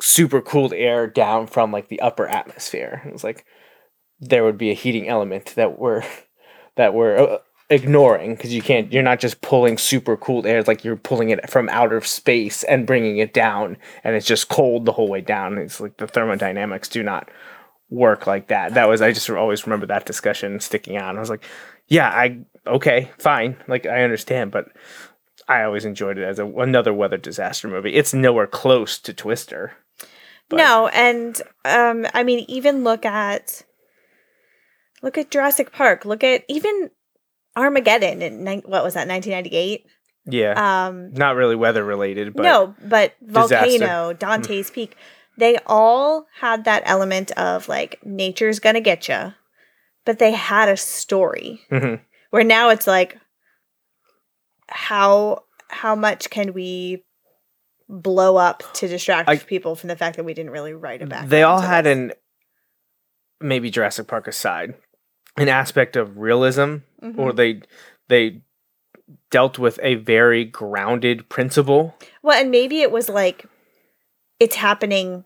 super 0.00 0.40
cooled 0.40 0.72
air 0.72 1.06
down 1.06 1.46
from 1.46 1.72
like 1.72 1.88
the 1.88 2.00
upper 2.00 2.26
atmosphere. 2.26 3.02
It's 3.06 3.24
like 3.24 3.44
there 4.20 4.44
would 4.44 4.58
be 4.58 4.70
a 4.70 4.74
heating 4.74 5.08
element 5.08 5.54
that 5.56 5.78
we're 5.78 6.04
that 6.76 6.94
we're 6.94 7.16
uh, 7.16 7.38
ignoring 7.70 8.34
because 8.34 8.52
you 8.52 8.62
can't 8.62 8.92
you're 8.92 9.02
not 9.02 9.20
just 9.20 9.40
pulling 9.40 9.78
super 9.78 10.16
cooled 10.16 10.46
air 10.46 10.58
it's 10.58 10.68
like 10.68 10.84
you're 10.84 10.96
pulling 10.96 11.30
it 11.30 11.48
from 11.48 11.70
outer 11.70 12.02
space 12.02 12.64
and 12.64 12.86
bringing 12.86 13.16
it 13.16 13.32
down 13.32 13.78
and 14.04 14.14
it's 14.14 14.26
just 14.26 14.48
cold 14.48 14.84
the 14.84 14.92
whole 14.92 15.08
way 15.08 15.20
down. 15.20 15.58
It's 15.58 15.80
like 15.80 15.96
the 15.96 16.06
thermodynamics 16.06 16.88
do 16.88 17.02
not 17.02 17.30
work 17.90 18.26
like 18.26 18.48
that. 18.48 18.74
That 18.74 18.88
was 18.88 19.02
i 19.02 19.12
just 19.12 19.28
always 19.30 19.66
remember 19.66 19.86
that 19.86 20.06
discussion 20.06 20.60
sticking 20.60 20.96
out. 20.96 21.16
I 21.16 21.20
was 21.20 21.30
like 21.30 21.44
yeah 21.88 22.08
i 22.08 22.38
okay 22.66 23.10
fine 23.18 23.56
like 23.68 23.86
i 23.86 24.02
understand 24.02 24.50
but 24.50 24.68
i 25.48 25.62
always 25.62 25.84
enjoyed 25.84 26.18
it 26.18 26.24
as 26.24 26.38
a, 26.38 26.46
another 26.46 26.92
weather 26.92 27.16
disaster 27.18 27.68
movie 27.68 27.94
it's 27.94 28.14
nowhere 28.14 28.46
close 28.46 28.98
to 28.98 29.12
twister 29.12 29.72
But- 30.48 30.56
No, 30.58 30.88
and 30.88 31.40
um, 31.64 32.06
I 32.14 32.22
mean, 32.24 32.44
even 32.48 32.84
look 32.84 33.04
at 33.06 33.62
look 35.02 35.16
at 35.18 35.30
Jurassic 35.30 35.72
Park. 35.72 36.04
Look 36.04 36.22
at 36.24 36.44
even 36.48 36.90
Armageddon 37.56 38.22
in 38.22 38.62
what 38.66 38.84
was 38.84 38.94
that, 38.94 39.08
nineteen 39.08 39.32
ninety 39.32 39.50
eight? 39.56 39.84
yeah 40.26 40.86
Um, 40.86 41.12
not 41.14 41.34
really 41.36 41.56
weather 41.56 41.84
related 41.84 42.34
but 42.34 42.42
no, 42.42 42.74
but 42.84 43.14
disaster. 43.26 43.78
Volcano, 43.78 44.12
Dante's 44.12 44.70
Peak, 44.70 44.94
they 45.38 45.58
all 45.66 46.26
had 46.40 46.64
that 46.64 46.82
element 46.86 47.30
of 47.32 47.68
like 47.68 47.98
nature's 48.04 48.60
gonna 48.60 48.80
get 48.80 49.08
you, 49.08 49.32
but 50.04 50.18
they 50.18 50.32
had 50.32 50.68
a 50.68 50.76
story. 50.76 51.60
Mhm. 51.70 52.00
Where 52.30 52.44
now 52.44 52.70
it's 52.70 52.86
like, 52.86 53.18
how 54.72 55.44
how 55.68 55.94
much 55.94 56.28
can 56.30 56.52
we 56.52 57.04
blow 57.88 58.36
up 58.36 58.62
to 58.74 58.88
distract 58.88 59.28
I- 59.28 59.36
people 59.36 59.74
from 59.76 59.88
the 59.88 59.96
fact 59.96 60.16
that 60.16 60.24
we 60.24 60.34
didn't 60.34 60.52
really 60.52 60.72
write 60.72 61.02
about? 61.02 61.24
It? 61.24 61.30
They 61.30 61.42
all 61.42 61.60
had 61.60 61.86
an 61.86 62.12
maybe 63.40 63.70
Jurassic 63.70 64.06
Park 64.06 64.26
aside 64.28 64.74
an 65.36 65.48
aspect 65.48 65.96
of 65.96 66.18
realism 66.18 66.76
Mm-hmm. 67.02 67.18
or 67.18 67.32
they 67.32 67.62
they 68.08 68.42
dealt 69.32 69.58
with 69.58 69.80
a 69.82 69.96
very 69.96 70.44
grounded 70.44 71.28
principle 71.28 71.96
Well, 72.22 72.40
and 72.40 72.50
maybe 72.52 72.80
it 72.82 72.92
was 72.92 73.08
like 73.08 73.44
it's 74.38 74.54
happening 74.54 75.24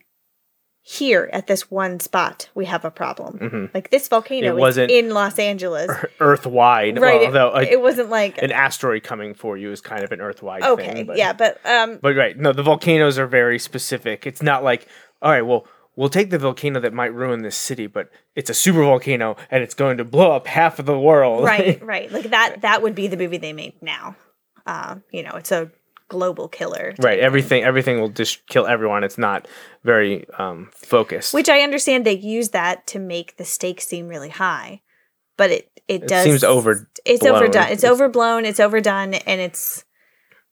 here 0.89 1.29
at 1.33 1.49
this 1.49 1.69
one 1.69 1.99
spot. 1.99 2.49
We 2.55 2.65
have 2.67 2.85
a 2.85 2.93
problem. 2.93 3.39
Mhm. 3.41 3.75
Like 3.75 3.91
this 3.91 4.07
volcano 4.07 4.53
It 4.53 4.55
is 4.55 4.61
wasn't- 4.61 4.91
in 4.93 5.11
Los 5.11 5.37
Angeles. 5.37 5.91
earth 6.21 6.47
wide 6.47 7.01
right. 7.01 7.23
it- 7.23 7.27
although 7.27 7.51
like, 7.51 7.69
it, 7.69 7.81
wasn't 7.81 8.09
like 8.09 8.41
an 8.41 8.53
asteroid 8.53 9.03
coming 9.03 9.35
for 9.35 9.57
you 9.57 9.73
is 9.73 9.81
kind 9.81 10.05
of 10.05 10.13
an 10.13 10.21
earth 10.21 10.45
wide 10.45 10.63
okay, 10.63 10.93
thing 10.95 11.07
but, 11.07 11.17
yeah, 11.17 11.33
but 11.33 11.59
um, 11.67 11.99
but 12.01 12.15
right 12.15 12.39
no 12.39 12.53
the 12.53 12.63
volcanoes 12.63 13.19
are 13.19 13.27
very 13.27 13.59
specific 13.59 14.29
it's 14.29 14.43
not 14.43 14.63
like 14.63 14.87
all 15.23 15.33
right 15.33 15.43
well 15.43 15.67
we'll 15.97 16.09
take 16.09 16.31
the 16.31 16.39
volcano 16.39 16.79
that 16.79 16.93
might 16.93 17.13
ruin 17.13 17.43
this 17.43 17.57
city 17.57 17.89
but 17.89 18.09
it's 18.37 18.49
a 18.49 18.55
super 18.55 18.83
volcano 18.85 19.35
and 19.51 19.65
it's 19.65 19.75
going 19.75 19.97
to 19.97 20.05
blow 20.05 20.31
up 20.37 20.47
half 20.47 20.79
of 20.79 20.87
the 20.87 20.97
world 20.99 21.43
right, 21.43 21.83
right, 21.85 22.13
like 22.13 22.31
that. 22.31 22.61
That 22.61 22.81
would 22.83 22.95
be 22.95 23.09
the 23.09 23.17
movie 23.17 23.39
they 23.39 23.53
made 23.53 23.75
now. 23.83 24.15
Uh, 24.65 24.97
you 25.11 25.25
know, 25.25 25.33
it's 25.35 25.51
a 25.51 25.69
global 26.09 26.49
killer, 26.49 26.95
right 26.99 27.19
everything 27.19 27.65
everything 27.65 28.01
will 28.01 28.09
just 28.11 28.47
kill 28.47 28.67
everyone 28.67 29.03
it's 29.05 29.19
not 29.19 29.47
very 29.85 30.27
um 30.39 30.71
focused 30.75 31.35
which 31.35 31.49
I 31.49 31.61
understand 31.61 32.05
they 32.07 32.17
use 32.17 32.51
that 32.51 32.87
to 32.89 32.99
make 32.99 33.37
the 33.37 33.45
stakes 33.45 33.87
seem 33.87 34.09
really 34.09 34.29
high, 34.31 34.83
but 35.37 35.51
it 35.51 35.71
it, 35.89 36.03
It 36.03 36.09
does 36.09 36.25
seems 36.25 36.43
over- 36.45 36.89
It's 37.05 37.25
overdone. 37.25 37.65
It's, 37.71 37.85
It's- 37.85 37.93
overblown. 37.93 38.45
It's 38.45 38.59
overdone, 38.59 39.15
and 39.15 39.41
it's 39.41 39.85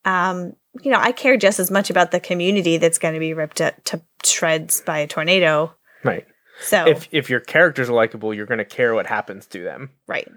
um 0.04 0.54
you 0.82 0.90
know 0.90 0.98
I 0.98 1.12
care 1.12 1.36
just 1.36 1.58
as 1.60 1.70
much 1.70 1.90
about 1.90 2.10
the 2.10 2.20
community 2.20 2.76
that's 2.78 2.98
going 2.98 3.14
to 3.14 3.20
be 3.20 3.32
ripped 3.34 3.56
to, 3.58 3.74
to 3.84 4.02
shreds 4.24 4.80
by 4.82 4.98
a 4.98 5.06
tornado. 5.06 5.74
right 6.02 6.26
So 6.60 6.86
if 6.86 7.08
if 7.12 7.30
your 7.30 7.40
characters 7.40 7.88
are 7.88 7.94
likable 7.94 8.34
you're 8.34 8.46
going 8.46 8.58
to 8.58 8.64
care 8.64 8.94
what 8.94 9.06
happens 9.06 9.46
to 9.48 9.62
them 9.62 9.90
right, 10.06 10.28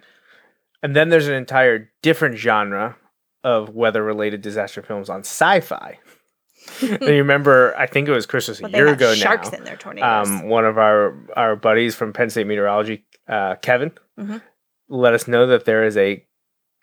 And 0.84 0.95
then 0.95 1.10
there's 1.10 1.27
an 1.27 1.34
entire 1.36 1.89
different 2.01 2.38
genre 2.38 2.97
of 3.43 3.69
weather 3.69 4.04
related 4.04 4.41
disaster 4.41 4.82
films 4.82 5.10
on 5.10 5.21
sci 5.21 5.60
fi. 5.62 6.00
and 6.82 7.02
you 7.02 7.08
remember, 7.17 7.73
I 7.78 7.86
think 7.88 8.08
it 8.08 8.12
was 8.12 8.26
Christmas 8.26 8.60
a 8.60 8.63
but 8.63 8.71
year 8.71 8.88
ago 8.88 9.13
sharks 9.13 9.52
now. 9.52 9.60
in 9.60 9.63
their 9.63 9.78
tornadoes. 9.78 10.28
Um, 10.30 10.50
one 10.50 10.65
of 10.65 10.78
our, 10.78 11.15
our 11.36 11.56
buddies 11.56 11.95
from 11.95 12.12
Penn 12.13 12.30
State 12.30 12.47
Meteorology, 12.47 13.06
uh, 13.28 13.56
Kevin, 13.62 13.91
Mhm. 14.19 14.41
let 14.89 15.13
us 15.13 15.28
know 15.28 15.47
that 15.47 15.65
there 15.65 15.84
is 15.86 15.95
a 15.95 16.26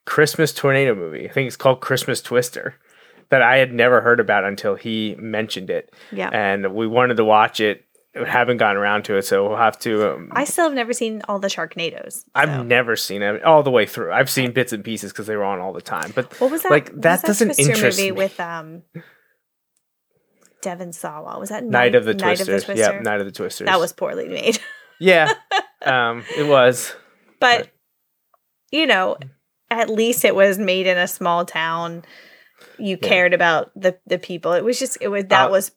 Christmas 0.06 0.52
tornado 0.52 0.94
movie. 0.94 1.28
I 1.28 1.32
think 1.32 1.46
it's 1.48 1.56
called 1.56 1.80
Christmas 1.80 2.22
Twister 2.22 2.76
that 3.30 3.42
I 3.42 3.56
had 3.56 3.72
never 3.72 4.00
heard 4.00 4.20
about 4.20 4.44
until 4.44 4.74
he 4.74 5.16
mentioned 5.18 5.70
it. 5.70 5.92
yeah, 6.12 6.28
And 6.32 6.74
we 6.74 6.86
wanted 6.86 7.16
to 7.16 7.24
watch 7.24 7.58
it. 7.60 7.83
Haven't 8.26 8.58
gotten 8.58 8.76
around 8.76 9.04
to 9.06 9.16
it, 9.16 9.22
so 9.22 9.48
we'll 9.48 9.56
have 9.56 9.78
to. 9.80 10.14
Um, 10.14 10.28
I 10.32 10.44
still 10.44 10.64
have 10.66 10.72
never 10.74 10.92
seen 10.92 11.22
all 11.28 11.38
the 11.40 11.48
Sharknadoes. 11.48 12.24
I've 12.34 12.64
never 12.66 12.94
seen 12.94 13.22
it 13.22 13.42
all 13.42 13.62
the 13.64 13.70
way 13.72 13.86
through. 13.86 14.12
I've 14.12 14.30
seen 14.30 14.52
bits 14.52 14.72
and 14.72 14.84
pieces 14.84 15.12
because 15.12 15.26
they 15.26 15.34
were 15.36 15.44
on 15.44 15.58
all 15.58 15.72
the 15.72 15.82
time. 15.82 16.12
But 16.14 16.32
What 16.40 16.50
was 16.52 16.62
that? 16.62 16.70
Like 16.70 16.94
that 17.00 17.22
was 17.22 17.22
doesn't 17.22 17.48
Twister 17.48 17.72
interest 17.72 17.98
movie 17.98 18.10
me. 18.12 18.16
with 18.16 18.38
um 18.38 18.82
Devon 20.62 20.92
Sawa. 20.92 21.38
Was 21.38 21.50
that 21.50 21.64
Night 21.64 21.94
of 21.94 22.04
the 22.04 22.14
Night 22.14 22.36
Twisters. 22.38 22.48
of 22.48 22.60
the 22.68 22.72
Twister? 22.74 22.92
Yeah, 22.94 23.00
Night 23.00 23.20
of 23.20 23.26
the 23.26 23.32
Twisters. 23.32 23.66
that 23.66 23.78
was 23.78 23.92
poorly 23.92 24.28
made. 24.28 24.58
yeah. 25.00 25.32
um, 25.82 26.24
it 26.36 26.46
was. 26.48 26.94
but 27.40 27.68
you 28.70 28.86
know, 28.86 29.16
at 29.70 29.90
least 29.90 30.24
it 30.24 30.34
was 30.34 30.58
made 30.58 30.86
in 30.86 30.96
a 30.98 31.06
small 31.08 31.44
town. 31.44 32.04
You 32.78 32.98
Yeah. 33.00 33.08
cared 33.08 33.34
about 33.34 33.70
the 33.76 33.98
the 34.06 34.18
people. 34.18 34.52
It 34.52 34.64
was 34.64 34.78
just 34.78 34.98
it 35.00 35.08
was 35.08 35.24
that 35.26 35.46
Uh, 35.48 35.50
was 35.50 35.72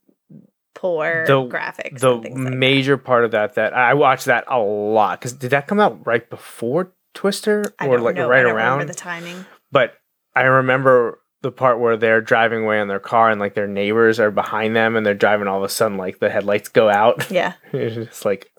poor 0.77 1.25
the- 1.25 1.43
graphics. 1.45 1.99
The 1.99 2.13
and 2.13 2.23
things 2.23 2.35
like 2.39 2.51
that. 2.51 2.57
major 2.57 2.97
part 2.97 3.25
of 3.25 3.31
that 3.31 3.55
that 3.55 3.73
I 3.73 3.93
watched 3.95 4.25
that 4.25 4.45
a 4.47 4.59
lot 4.59 5.19
because 5.19 5.33
did 5.33 5.51
that 5.51 5.67
come 5.67 5.79
out 5.79 6.05
right 6.05 6.29
before 6.29 6.93
Twister 7.13 7.73
or 7.81 7.99
like 7.99 8.15
know. 8.15 8.29
right 8.29 8.39
I 8.39 8.43
don't 8.43 8.55
around? 8.55 8.71
remember 8.79 8.93
the 8.93 8.97
timing. 8.99 9.45
but 9.71 9.93
I 10.35 10.43
remember 10.43 11.19
the 11.41 11.51
part 11.51 11.79
where 11.79 11.97
they're 11.97 12.21
driving 12.21 12.63
away 12.63 12.79
in 12.81 12.87
their 12.87 12.99
car 12.99 13.29
and 13.29 13.39
like 13.39 13.53
their 13.55 13.67
neighbors 13.67 14.19
are 14.19 14.31
behind 14.31 14.75
them 14.75 14.95
and 14.95 15.05
they're 15.05 15.13
driving 15.13 15.47
all 15.47 15.57
of 15.57 15.63
a 15.63 15.69
sudden 15.69 15.97
like 15.97 16.19
the 16.19 16.29
headlights 16.29 16.69
go 16.69 16.89
out. 16.89 17.29
Yeah, 17.31 17.53
it's 17.73 17.95
just 17.95 18.25
like 18.25 18.51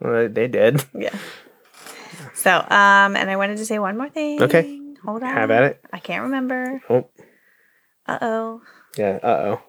well, 0.00 0.28
they 0.28 0.46
did. 0.48 0.84
yeah. 0.94 1.14
So, 2.34 2.50
um, 2.52 3.16
and 3.16 3.28
I 3.30 3.36
wanted 3.36 3.58
to 3.58 3.66
say 3.66 3.78
one 3.78 3.96
more 3.98 4.08
thing. 4.08 4.42
Okay. 4.42 4.80
hold 5.04 5.22
on. 5.22 5.28
Have 5.34 5.50
at 5.50 5.64
it. 5.64 5.80
I 5.92 5.98
can't 5.98 6.22
remember. 6.24 6.80
Oh 6.88 7.08
Uh 8.06 8.18
oh. 8.22 8.60
yeah. 8.96 9.18
Uh 9.22 9.26
oh. 9.26 9.62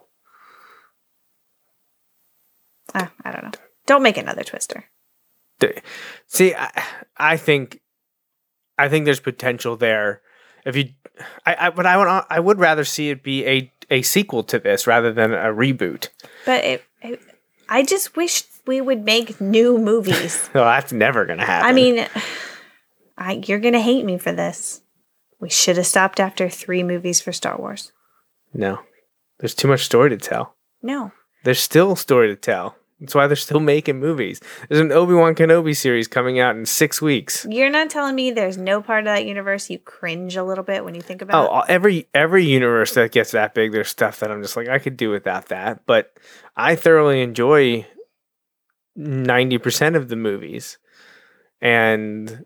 Ah, 2.95 3.11
I 3.23 3.31
don't 3.31 3.43
know. 3.43 3.51
Don't 3.85 4.03
make 4.03 4.17
another 4.17 4.43
twister. 4.43 4.85
See, 6.27 6.55
I, 6.55 6.83
I 7.17 7.37
think, 7.37 7.81
I 8.77 8.87
think 8.87 9.05
there's 9.05 9.19
potential 9.19 9.75
there. 9.75 10.21
If 10.65 10.75
you, 10.75 10.89
I, 11.45 11.67
I 11.67 11.69
but 11.71 11.85
I 11.85 11.97
would, 11.97 12.25
I 12.29 12.39
would 12.39 12.59
rather 12.59 12.85
see 12.85 13.09
it 13.09 13.23
be 13.23 13.45
a 13.45 13.71
a 13.89 14.01
sequel 14.03 14.43
to 14.43 14.59
this 14.59 14.85
rather 14.87 15.11
than 15.11 15.33
a 15.33 15.47
reboot. 15.47 16.09
But 16.45 16.63
it, 16.63 16.83
it, 17.01 17.19
I 17.67 17.83
just 17.83 18.15
wish 18.15 18.43
we 18.67 18.79
would 18.79 19.03
make 19.03 19.41
new 19.41 19.77
movies. 19.77 20.49
No, 20.55 20.63
that's 20.63 20.93
never 20.93 21.25
gonna 21.25 21.45
happen. 21.45 21.67
I 21.69 21.73
mean, 21.73 22.07
I 23.17 23.41
you're 23.47 23.59
gonna 23.59 23.81
hate 23.81 24.05
me 24.05 24.17
for 24.17 24.31
this. 24.31 24.81
We 25.39 25.49
should 25.49 25.77
have 25.77 25.87
stopped 25.87 26.19
after 26.19 26.49
three 26.49 26.83
movies 26.83 27.19
for 27.19 27.31
Star 27.33 27.57
Wars. 27.57 27.91
no, 28.53 28.79
there's 29.39 29.55
too 29.55 29.67
much 29.67 29.83
story 29.85 30.09
to 30.11 30.17
tell. 30.17 30.55
No, 30.81 31.11
There's 31.49 31.59
still 31.59 31.93
a 31.93 31.97
story 31.97 32.27
to 32.27 32.35
tell. 32.35 32.75
That's 32.99 33.15
why 33.15 33.25
they're 33.25 33.35
still 33.35 33.59
making 33.59 33.99
movies. 33.99 34.39
There's 34.67 34.79
an 34.79 34.91
Obi 34.91 35.15
Wan 35.15 35.33
Kenobi 35.33 35.75
series 35.75 36.07
coming 36.07 36.39
out 36.39 36.55
in 36.55 36.63
six 36.67 37.01
weeks. 37.01 37.43
you're 37.49 37.71
not 37.71 37.89
telling 37.89 38.13
me 38.13 38.29
there's 38.29 38.59
no 38.59 38.83
part 38.83 38.99
of 38.99 39.05
that 39.05 39.25
universe 39.25 39.67
you 39.67 39.79
cringe 39.79 40.35
a 40.35 40.43
little 40.43 40.63
bit 40.63 40.85
when 40.85 40.93
you 40.93 41.01
think 41.01 41.23
about. 41.23 41.49
Oh, 41.49 41.61
every 41.67 42.07
every 42.13 42.45
universe 42.45 42.93
that 42.93 43.11
gets 43.11 43.31
that 43.31 43.55
big, 43.55 43.71
there's 43.71 43.89
stuff 43.89 44.19
that 44.19 44.29
I'm 44.29 44.43
just 44.43 44.55
like 44.55 44.69
I 44.69 44.77
could 44.77 44.95
do 44.95 45.09
without 45.09 45.47
that. 45.47 45.87
But 45.87 46.13
I 46.55 46.75
thoroughly 46.75 47.23
enjoy 47.23 47.87
ninety 48.95 49.57
percent 49.57 49.95
of 49.95 50.09
the 50.09 50.15
movies, 50.15 50.77
and 51.61 52.45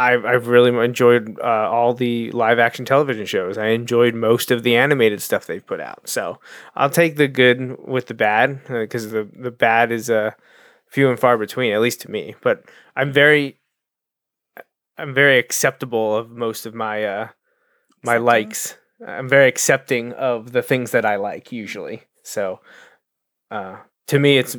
I've 0.00 0.24
I've 0.24 0.46
really 0.46 0.74
enjoyed 0.82 1.38
uh, 1.40 1.68
all 1.70 1.92
the 1.92 2.30
live 2.30 2.58
action 2.58 2.86
television 2.86 3.26
shows. 3.26 3.58
I 3.58 3.68
enjoyed 3.68 4.14
most 4.14 4.50
of 4.50 4.62
the 4.62 4.74
animated 4.74 5.20
stuff 5.20 5.46
they've 5.46 5.64
put 5.64 5.78
out. 5.78 6.08
So 6.08 6.38
I'll 6.74 6.88
take 6.88 7.16
the 7.16 7.28
good 7.28 7.76
with 7.86 8.06
the 8.06 8.14
bad 8.14 8.62
because 8.66 9.10
the 9.10 9.28
the 9.32 9.50
bad 9.50 9.92
is 9.92 10.08
uh, 10.08 10.30
few 10.86 11.10
and 11.10 11.20
far 11.20 11.36
between, 11.36 11.72
at 11.72 11.82
least 11.82 12.00
to 12.02 12.10
me. 12.10 12.34
But 12.40 12.64
I'm 12.96 13.12
very 13.12 13.60
I'm 14.96 15.12
very 15.12 15.38
acceptable 15.38 16.16
of 16.16 16.30
most 16.30 16.64
of 16.64 16.74
my 16.74 17.04
uh 17.04 17.28
my 18.02 18.14
Accepting. 18.14 18.24
likes 18.24 18.76
I'm 19.06 19.28
very 19.28 19.48
accepting 19.48 20.12
of 20.12 20.52
the 20.52 20.62
things 20.62 20.92
that 20.92 21.04
I 21.04 21.16
like 21.16 21.52
usually. 21.52 22.02
So, 22.22 22.60
uh, 23.50 23.78
to 24.08 24.18
me, 24.18 24.38
it's 24.38 24.56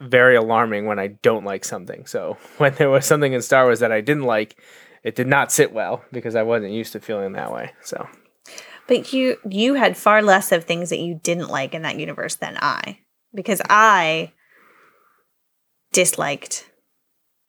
very 0.00 0.34
alarming 0.34 0.86
when 0.86 0.98
I 0.98 1.08
don't 1.08 1.44
like 1.44 1.64
something. 1.64 2.06
So 2.06 2.38
when 2.58 2.74
there 2.74 2.90
was 2.90 3.06
something 3.06 3.32
in 3.32 3.42
Star 3.42 3.64
Wars 3.64 3.80
that 3.80 3.92
I 3.92 4.00
didn't 4.00 4.24
like, 4.24 4.60
it 5.02 5.14
did 5.14 5.26
not 5.26 5.52
sit 5.52 5.72
well 5.72 6.04
because 6.12 6.34
I 6.34 6.42
wasn't 6.42 6.72
used 6.72 6.92
to 6.92 7.00
feeling 7.00 7.32
that 7.32 7.52
way. 7.52 7.72
So 7.82 8.08
But 8.86 9.12
you 9.12 9.36
you 9.48 9.74
had 9.74 9.96
far 9.96 10.22
less 10.22 10.52
of 10.52 10.64
things 10.64 10.90
that 10.90 10.98
you 10.98 11.20
didn't 11.22 11.48
like 11.48 11.74
in 11.74 11.82
that 11.82 11.98
universe 11.98 12.36
than 12.36 12.58
I, 12.60 12.98
because 13.34 13.62
I 13.68 14.32
disliked 15.92 16.70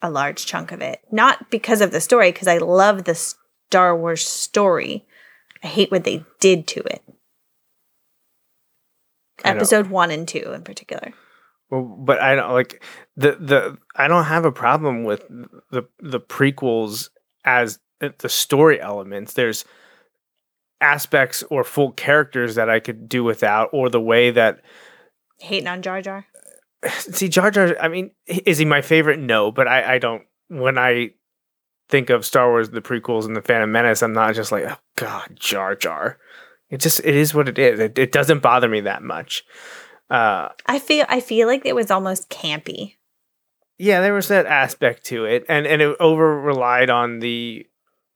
a 0.01 0.09
large 0.09 0.45
chunk 0.45 0.71
of 0.71 0.81
it. 0.81 1.01
Not 1.11 1.49
because 1.51 1.81
of 1.81 1.91
the 1.91 2.01
story, 2.01 2.31
because 2.31 2.47
I 2.47 2.57
love 2.57 3.03
the 3.03 3.15
Star 3.15 3.95
Wars 3.95 4.25
story. 4.25 5.05
I 5.63 5.67
hate 5.67 5.91
what 5.91 6.03
they 6.03 6.25
did 6.39 6.67
to 6.67 6.79
it. 6.81 7.03
I 9.43 9.51
know. 9.51 9.57
Episode 9.57 9.87
one 9.87 10.11
and 10.11 10.27
two 10.27 10.53
in 10.53 10.63
particular. 10.63 11.13
Well, 11.71 11.83
but 11.83 12.21
I 12.21 12.35
don't 12.35 12.51
like 12.51 12.83
the 13.15 13.31
the 13.31 13.77
I 13.95 14.07
don't 14.07 14.25
have 14.25 14.45
a 14.45 14.51
problem 14.51 15.05
with 15.05 15.25
the 15.71 15.83
the 15.99 16.19
prequels 16.19 17.09
as 17.45 17.79
the 17.99 18.29
story 18.29 18.79
elements. 18.79 19.33
There's 19.33 19.63
aspects 20.81 21.43
or 21.49 21.63
full 21.63 21.91
characters 21.91 22.55
that 22.55 22.69
I 22.69 22.79
could 22.79 23.07
do 23.07 23.23
without, 23.23 23.69
or 23.71 23.89
the 23.89 24.01
way 24.01 24.31
that 24.31 24.61
Hating 25.39 25.67
on 25.67 25.81
Jar 25.81 26.01
Jar. 26.01 26.25
see 26.89 27.29
Jar 27.29 27.49
Jar. 27.49 27.75
I 27.81 27.87
mean, 27.87 28.11
is 28.27 28.57
he 28.57 28.65
my 28.65 28.81
favorite? 28.81 29.19
No, 29.19 29.51
but 29.51 29.67
I 29.67 29.95
I 29.95 29.97
don't 29.97 30.23
when 30.49 30.77
I 30.77 31.11
think 31.87 32.09
of 32.09 32.25
Star 32.25 32.49
Wars, 32.49 32.69
the 32.69 32.81
prequels, 32.81 33.25
and 33.25 33.35
the 33.35 33.41
Phantom 33.41 33.71
Menace, 33.71 34.01
I'm 34.01 34.13
not 34.13 34.35
just 34.35 34.51
like 34.51 34.65
oh 34.65 34.77
God, 34.97 35.37
Jar 35.39 35.75
Jar. 35.75 36.17
It 36.69 36.81
just 36.81 36.99
it 36.99 37.15
is 37.15 37.33
what 37.33 37.47
it 37.47 37.57
is. 37.57 37.79
It, 37.79 37.97
it 37.97 38.11
doesn't 38.11 38.41
bother 38.41 38.67
me 38.67 38.81
that 38.81 39.03
much. 39.03 39.45
Uh, 40.11 40.49
I 40.65 40.77
feel 40.77 41.05
I 41.09 41.21
feel 41.21 41.47
like 41.47 41.65
it 41.65 41.73
was 41.73 41.89
almost 41.89 42.29
campy. 42.29 42.97
yeah, 43.79 44.01
there 44.01 44.13
was 44.13 44.27
that 44.27 44.45
aspect 44.45 45.05
to 45.05 45.25
it, 45.25 45.45
and 45.47 45.65
and 45.65 45.81
it 45.81 45.95
over 45.99 46.39
relied 46.39 46.89
on 46.89 47.19
the 47.19 47.65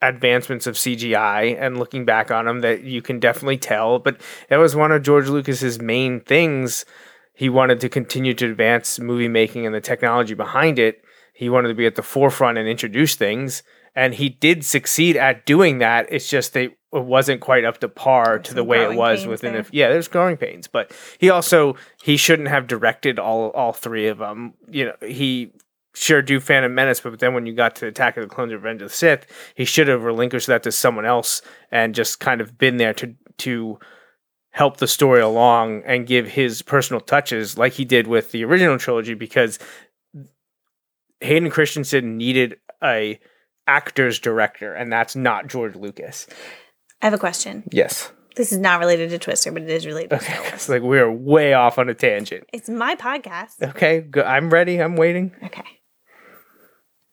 advancements 0.02 0.68
of 0.68 0.76
CGI. 0.76 1.58
And 1.60 1.80
looking 1.80 2.04
back 2.06 2.30
on 2.30 2.46
them, 2.46 2.60
that 2.62 2.84
you 2.84 3.02
can 3.02 3.20
definitely 3.20 3.58
tell. 3.58 3.98
But 3.98 4.20
that 4.50 4.58
was 4.58 4.76
one 4.76 4.92
of 4.92 5.02
George 5.04 5.30
Lucas's 5.30 5.80
main 5.82 6.20
things. 6.20 6.86
He 7.34 7.50
wanted 7.50 7.80
to 7.80 7.90
continue 7.90 8.34
to 8.36 8.52
advance 8.52 9.00
movie 9.00 9.28
making 9.30 9.66
and 9.66 9.74
the 9.74 9.82
technology 9.82 10.34
behind 10.36 10.78
it. 10.80 11.02
He 11.34 11.50
wanted 11.50 11.70
to 11.70 11.74
be 11.76 11.86
at 11.86 11.96
the 11.96 12.04
forefront 12.04 12.58
and 12.58 12.68
introduce 12.68 13.16
things, 13.16 13.64
and 13.96 14.14
he 14.14 14.30
did 14.30 14.64
succeed 14.66 15.16
at 15.18 15.46
doing 15.46 15.80
that. 15.80 16.08
It's 16.10 16.30
just 16.30 16.54
they 16.54 16.76
it 16.96 17.04
wasn't 17.04 17.42
quite 17.42 17.66
up 17.66 17.80
to 17.80 17.90
par 17.90 18.40
to 18.40 18.54
the 18.54 18.64
way 18.64 18.84
it 18.84 18.96
was 18.96 19.26
within 19.26 19.54
there. 19.54 19.62
a 19.62 19.66
yeah 19.72 19.90
there's 19.90 20.08
growing 20.08 20.38
pains 20.38 20.68
but 20.68 20.92
he 21.20 21.30
also 21.30 21.76
he 22.04 22.18
shouldn't 22.18 22.48
have 22.48 22.68
directed 22.68 23.20
all 23.20 23.50
all 23.50 23.74
three 23.74 24.08
of 24.08 24.18
them 24.20 24.54
you 24.70 24.86
know 24.86 24.96
he 25.06 25.52
sure 25.94 26.22
do 26.22 26.40
phantom 26.40 26.74
menace 26.74 27.00
but 27.00 27.20
then 27.20 27.34
when 27.34 27.46
you 27.46 27.54
got 27.54 27.76
to 27.76 27.88
attack 27.88 28.18
of 28.18 28.24
the 28.24 28.34
clones 28.34 28.54
revenge 28.54 28.82
of 28.82 28.90
the 28.90 28.96
sith 28.96 29.26
he 29.56 29.66
should 29.66 29.88
have 29.88 30.04
relinquished 30.04 30.48
that 30.48 30.64
to 30.64 30.72
someone 30.72 31.06
else 31.06 31.42
and 31.72 31.96
just 31.96 32.20
kind 32.20 32.42
of 32.42 32.58
been 32.58 32.78
there 32.78 32.94
to 32.94 33.16
to 33.38 33.80
help 34.52 34.78
the 34.78 34.88
story 34.88 35.22
along 35.22 35.84
and 35.86 36.08
give 36.08 36.28
his 36.28 36.62
personal 36.62 37.02
touches 37.02 37.58
like 37.58 37.74
he 37.74 37.86
did 37.86 38.08
with 38.08 38.32
the 38.32 38.44
original 38.44 38.78
trilogy 38.78 39.14
because 39.14 39.60
hayden 41.20 41.50
christensen 41.50 42.18
needed 42.18 42.58
a 42.84 43.20
actor's 43.68 44.20
director 44.20 44.74
and 44.74 44.92
that's 44.92 45.16
not 45.16 45.48
george 45.48 45.76
lucas 45.76 46.28
I 47.06 47.08
have 47.08 47.14
a 47.14 47.20
question. 47.20 47.64
yes 47.72 48.12
This 48.36 48.52
is 48.52 48.58
not 48.58 48.80
related 48.80 49.12
to 49.12 49.20
Twister, 49.20 49.52
but 49.52 49.62
it 49.62 49.70
is 49.70 49.86
related 49.86 50.10
to 50.10 50.16
Okay, 50.16 50.36
it's 50.54 50.68
like 50.74 50.82
we're 50.82 51.12
way 51.12 51.54
off 51.54 51.78
on 51.78 51.88
a 51.88 51.94
tangent. 51.94 52.46
It's 52.52 52.68
my 52.68 52.96
podcast. 52.96 53.62
Okay, 53.62 54.02
go- 54.02 54.24
I'm 54.24 54.50
ready. 54.50 54.82
I'm 54.82 54.96
waiting. 54.96 55.32
Okay. 55.44 55.62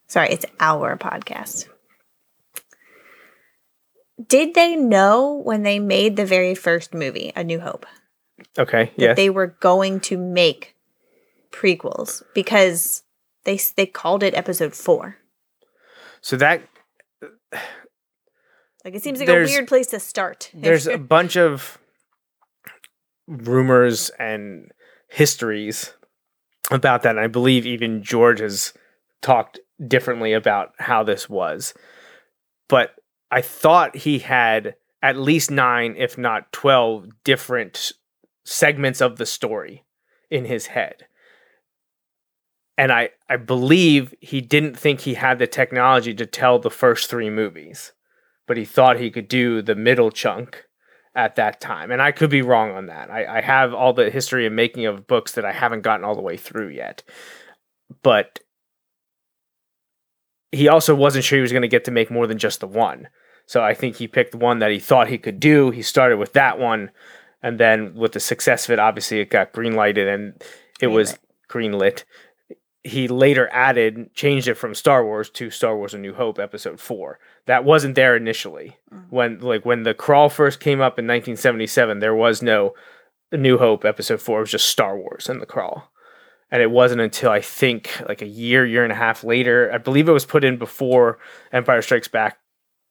Sorry, 0.07 0.31
it's 0.31 0.47
our 0.61 0.97
podcast. 0.97 1.69
Did 4.27 4.55
they 4.55 4.77
know 4.77 5.43
when 5.45 5.63
they 5.63 5.79
made 5.79 6.17
the 6.17 6.25
very 6.25 6.55
first 6.55 6.95
movie, 6.95 7.31
A 7.37 7.45
New 7.45 7.61
Hope, 7.61 7.85
Okay, 8.59 8.85
that 8.97 8.99
yes. 8.99 9.17
they 9.17 9.29
were 9.29 9.49
going 9.61 10.01
to 10.01 10.17
make 10.17 10.75
prequels 11.51 12.23
because 12.35 13.03
they 13.45 13.55
s- 13.57 13.73
they 13.73 13.85
called 13.85 14.23
it 14.23 14.33
Episode 14.35 14.75
Four? 14.75 15.17
so 16.23 16.37
that 16.39 16.63
Like 18.85 18.95
it 18.95 19.03
seems 19.03 19.19
like 19.19 19.27
There's- 19.27 19.51
a 19.51 19.53
weird 19.53 19.69
place 19.69 19.87
to 19.89 20.01
start. 20.01 20.51
there's 20.55 20.87
a 20.87 20.99
bunch 20.99 21.37
of 21.37 21.79
rumors 23.27 24.11
and 24.19 24.71
histories 25.09 25.95
about 26.71 27.03
that. 27.03 27.11
And 27.11 27.21
I 27.21 27.29
believe 27.29 27.67
even 27.67 28.03
George 28.03 28.41
has 28.41 28.73
talked 29.21 29.61
differently 29.87 30.33
about 30.33 30.73
how 30.79 31.03
this 31.03 31.29
was. 31.29 31.75
But 32.69 32.95
I 33.31 33.41
thought 33.41 33.97
he 33.97 34.21
had 34.21 34.75
at 35.03 35.17
least 35.17 35.51
nine, 35.51 35.95
if 35.97 36.17
not 36.17 36.53
12, 36.53 37.09
different 37.25 37.93
segments 38.45 39.01
of 39.01 39.17
the 39.17 39.27
story 39.27 39.85
in 40.31 40.45
his 40.45 40.67
head. 40.67 41.07
And 42.79 42.91
I, 42.91 43.11
I 43.29 43.37
believe 43.37 44.15
he 44.21 44.41
didn't 44.41 44.79
think 44.79 45.01
he 45.01 45.15
had 45.15 45.39
the 45.39 45.47
technology 45.47 46.15
to 46.15 46.27
tell 46.27 46.59
the 46.59 46.71
first 46.71 47.11
three 47.11 47.31
movies, 47.31 47.93
but 48.47 48.57
he 48.57 48.65
thought 48.65 48.99
he 48.99 49.11
could 49.11 49.29
do 49.29 49.63
the 49.63 49.75
middle 49.75 50.11
chunk 50.11 50.65
at 51.15 51.37
that 51.37 51.61
time. 51.61 51.91
And 51.91 52.01
I 52.01 52.13
could 52.13 52.31
be 52.31 52.43
wrong 52.43 52.73
on 52.73 52.87
that. 52.87 53.11
I, 53.11 53.39
I 53.39 53.41
have 53.41 53.75
all 53.75 53.93
the 53.93 54.11
history 54.11 54.47
and 54.47 54.57
making 54.57 54.87
of 54.87 55.07
books 55.07 55.33
that 55.33 55.45
I 55.45 55.53
haven't 55.53 55.83
gotten 55.83 56.05
all 56.05 56.15
the 56.15 56.23
way 56.23 56.37
through 56.37 56.69
yet. 56.69 57.03
But 58.03 58.41
he 60.51 60.69
also 60.69 60.95
wasn't 60.95 61.25
sure 61.25 61.39
he 61.39 61.43
was 61.43 61.53
going 61.53 61.63
to 61.63 61.69
get 61.69 61.85
to 61.85 61.91
make 61.91 62.11
more 62.11 62.27
than 62.27 62.39
just 62.39 62.61
the 62.61 62.67
one. 62.67 63.09
So 63.47 63.63
I 63.63 63.75
think 63.75 63.97
he 63.97 64.09
picked 64.09 64.35
one 64.35 64.61
that 64.61 64.71
he 64.71 64.79
thought 64.79 65.09
he 65.09 65.19
could 65.19 65.41
do. 65.41 65.71
He 65.71 65.83
started 65.83 66.19
with 66.19 66.33
that 66.35 66.59
one. 66.59 66.91
And 67.43 67.59
then 67.59 67.95
with 67.95 68.13
the 68.13 68.21
success 68.21 68.67
of 68.67 68.73
it, 68.73 68.79
obviously 68.79 69.21
it 69.21 69.31
got 69.31 69.53
green 69.53 69.75
lighted 69.75 70.09
and 70.09 70.43
it 70.81 70.87
was 70.89 71.19
green 71.49 71.73
lit. 71.73 72.05
He 72.85 73.07
later 73.07 73.49
added, 73.53 74.13
changed 74.15 74.49
it 74.49 74.55
from 74.55 74.75
Star 74.75 75.05
Wars 75.05 75.31
to 75.31 75.51
Star 75.51 75.77
Wars 75.77 75.95
A 75.95 75.99
New 75.99 76.15
Hope 76.15 76.39
episode 76.39 76.81
four. 76.81 77.21
That 77.47 77.65
wasn't 77.65 77.95
there 77.95 78.17
initially. 78.17 78.77
Mm. 78.93 79.05
When 79.11 79.41
like 79.41 79.65
when 79.65 79.85
the 79.85 79.95
crawl 79.95 80.29
first 80.29 80.59
came 80.59 80.81
up 80.81 80.99
in 80.99 81.07
1977, 81.07 82.01
there 82.01 82.15
was 82.15 82.43
no 82.43 82.75
New 83.33 83.59
Hope 83.59 83.85
episode 83.85 84.21
four. 84.21 84.39
It 84.39 84.43
was 84.43 84.51
just 84.51 84.67
Star 84.67 84.97
Wars 84.97 85.29
and 85.29 85.41
the 85.41 85.47
crawl. 85.47 85.91
And 86.51 86.61
it 86.61 86.71
wasn't 86.71 87.01
until 87.01 87.31
I 87.31 87.41
think 87.41 88.03
like 88.09 88.21
a 88.21 88.27
year, 88.27 88.67
year 88.67 88.83
and 88.83 88.93
a 88.93 88.97
half 88.97 89.25
later, 89.25 89.71
I 89.73 89.79
believe 89.79 90.09
it 90.09 90.13
was 90.13 90.27
put 90.27 90.45
in 90.45 90.59
before 90.59 91.19
Empire 91.51 91.81
Strikes 91.81 92.09
Back 92.09 92.39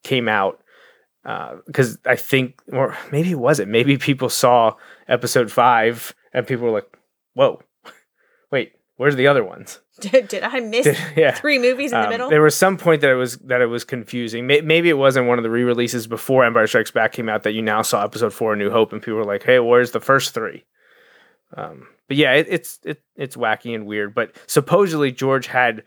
came 0.03 0.27
out. 0.27 0.63
Uh, 1.23 1.57
because 1.67 1.99
I 2.03 2.15
think, 2.15 2.59
or 2.71 2.97
maybe 3.11 3.29
it 3.29 3.39
wasn't. 3.39 3.69
Maybe 3.69 3.97
people 3.97 4.29
saw 4.29 4.73
episode 5.07 5.51
five 5.51 6.15
and 6.33 6.47
people 6.47 6.65
were 6.65 6.71
like, 6.71 6.97
whoa, 7.35 7.61
where's 9.01 9.15
the 9.15 9.25
other 9.27 9.43
ones? 9.43 9.79
Did, 9.99 10.27
did 10.29 10.43
I 10.43 10.59
miss 10.61 10.87
yeah. 11.15 11.31
three 11.31 11.59
movies 11.59 11.91
in 11.91 11.99
the 11.99 12.05
Um, 12.05 12.09
middle? 12.09 12.29
There 12.29 12.41
was 12.41 12.55
some 12.55 12.77
point 12.77 13.01
that 13.01 13.11
it 13.11 13.15
was 13.15 13.37
that 13.39 13.61
it 13.61 13.65
was 13.67 13.83
confusing. 13.83 14.47
May- 14.47 14.61
Maybe 14.61 14.89
it 14.89 14.97
wasn't 14.97 15.27
one 15.27 15.37
of 15.37 15.43
the 15.43 15.49
re-releases 15.49 16.07
before 16.07 16.43
Empire 16.43 16.65
Strikes 16.67 16.89
Back 16.91 17.11
came 17.11 17.29
out 17.29 17.43
that 17.43 17.51
you 17.53 17.61
now 17.61 17.81
saw 17.83 18.03
Episode 18.03 18.33
Four: 18.33 18.53
A 18.53 18.55
New 18.55 18.71
Hope, 18.71 18.93
and 18.93 19.01
people 19.01 19.17
were 19.17 19.25
like, 19.25 19.43
"Hey, 19.43 19.59
where's 19.59 19.91
the 19.91 19.99
first 19.99 20.33
three? 20.33 20.65
Um, 21.55 21.87
but 22.07 22.17
yeah, 22.17 22.33
it, 22.33 22.47
it's 22.49 22.79
it, 22.83 23.01
it's 23.15 23.35
wacky 23.35 23.75
and 23.75 23.85
weird. 23.85 24.15
But 24.15 24.35
supposedly 24.47 25.11
George 25.11 25.47
had 25.47 25.83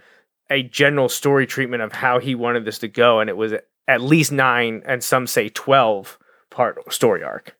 a 0.51 0.63
general 0.63 1.09
story 1.09 1.47
treatment 1.47 1.83
of 1.83 1.93
how 1.93 2.19
he 2.21 2.35
wanted 2.35 2.65
this 2.65 2.79
to 2.81 2.89
go, 2.89 3.19
and 3.21 3.29
it 3.31 3.37
was 3.37 3.53
at 3.89 4.01
least 4.01 4.31
nine, 4.33 4.83
and 4.87 5.03
some 5.03 5.27
say 5.27 5.49
twelve 5.49 6.19
part 6.51 6.93
story 6.93 7.23
arc. 7.25 7.57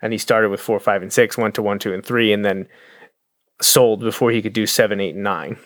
And 0.00 0.12
he 0.12 0.18
started 0.18 0.50
with 0.50 0.60
four, 0.60 0.78
five, 0.78 1.02
and 1.02 1.12
six, 1.12 1.36
went 1.36 1.56
to 1.56 1.62
one, 1.62 1.80
two, 1.80 1.92
and 1.92 2.06
three, 2.06 2.32
and 2.32 2.44
then 2.44 2.68
sold 3.60 4.00
before 4.00 4.30
he 4.30 4.42
could 4.42 4.52
do 4.52 4.66
seven, 4.66 5.00
eight, 5.00 5.14
and 5.14 5.24
nine. 5.24 5.58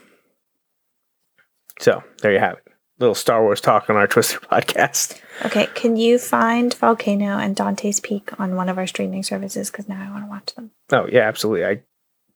So 1.81 2.02
there 2.22 2.33
you 2.33 2.38
have 2.38 2.55
it. 2.59 2.64
Little 2.98 3.14
Star 3.14 3.42
Wars 3.42 3.61
talk 3.61 3.90
on 3.90 3.96
our 3.96 4.07
Twister 4.09 4.38
podcast. 4.40 5.18
Okay, 5.46 5.66
can 5.74 5.96
you 5.96 6.18
find 6.18 6.72
Volcano 6.74 7.38
and 7.38 7.57
Dante's 7.57 7.98
Peak 8.00 8.38
on 8.38 8.55
one 8.55 8.68
of 8.68 8.78
our 8.78 8.87
streaming 8.87 9.22
services? 9.22 9.70
Because 9.70 9.88
now 9.88 10.00
I 10.07 10.11
want 10.11 10.24
to 10.24 10.31
watch 10.31 10.55
them. 10.55 10.70
Oh 10.92 11.09
yeah, 11.11 11.26
absolutely. 11.26 11.64
I 11.64 11.83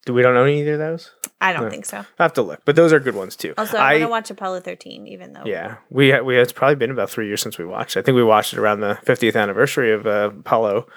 do. 0.05 0.15
We 0.15 0.23
don't 0.23 0.37
own 0.37 0.49
either 0.49 0.73
of 0.75 0.79
those. 0.79 1.11
I 1.41 1.53
don't 1.53 1.65
Yeah. 1.65 1.71
think 1.71 1.85
so. 1.85 1.99
I 2.19 2.23
have 2.23 2.33
to 2.35 2.43
look, 2.43 2.63
but 2.65 2.75
those 2.75 2.93
are 2.93 2.99
good 2.99 3.15
ones 3.15 3.37
too. 3.37 3.53
Also, 3.59 3.77
I, 3.77 3.97
I 3.97 3.99
want 3.99 4.03
to 4.03 4.09
watch 4.09 4.31
Apollo 4.31 4.61
13, 4.61 5.07
even 5.07 5.35
though. 5.35 5.43
yeah, 5.45 5.77
we 5.91 6.19
we 6.23 6.39
it's 6.39 6.53
probably 6.53 6.77
been 6.77 6.91
about 6.91 7.11
three 7.11 7.27
years 7.29 7.43
since 7.43 7.59
we 7.59 7.65
watched. 7.67 7.97
I 7.97 8.03
think 8.03 8.17
we 8.17 8.25
watched 8.25 8.53
it 8.55 8.59
around 8.59 8.81
the 8.81 8.99
50th 9.05 9.37
anniversary 9.41 9.93
of 9.93 10.07
uh, 10.07 10.31
Apollo 10.41 10.89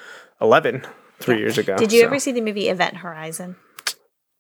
11 0.42 0.86
three 1.20 1.36
Yeah. 1.36 1.40
years 1.42 1.58
ago. 1.58 1.78
Did 1.78 1.92
you 1.92 2.00
so- 2.02 2.08
ever 2.08 2.18
see 2.20 2.32
the 2.32 2.42
movie 2.42 2.70
Event 2.70 2.98
Horizon? 2.98 3.58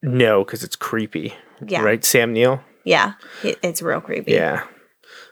No, 0.02 0.44
because 0.44 0.64
it's 0.64 0.76
creepy. 0.76 1.34
Yeah. 1.66 1.82
Right, 1.84 2.04
Sam 2.04 2.34
Neill. 2.34 2.62
Yeah, 2.86 3.14
it's 3.44 3.82
real 3.82 4.02
creepy. 4.02 4.32
Yeah. 4.34 4.64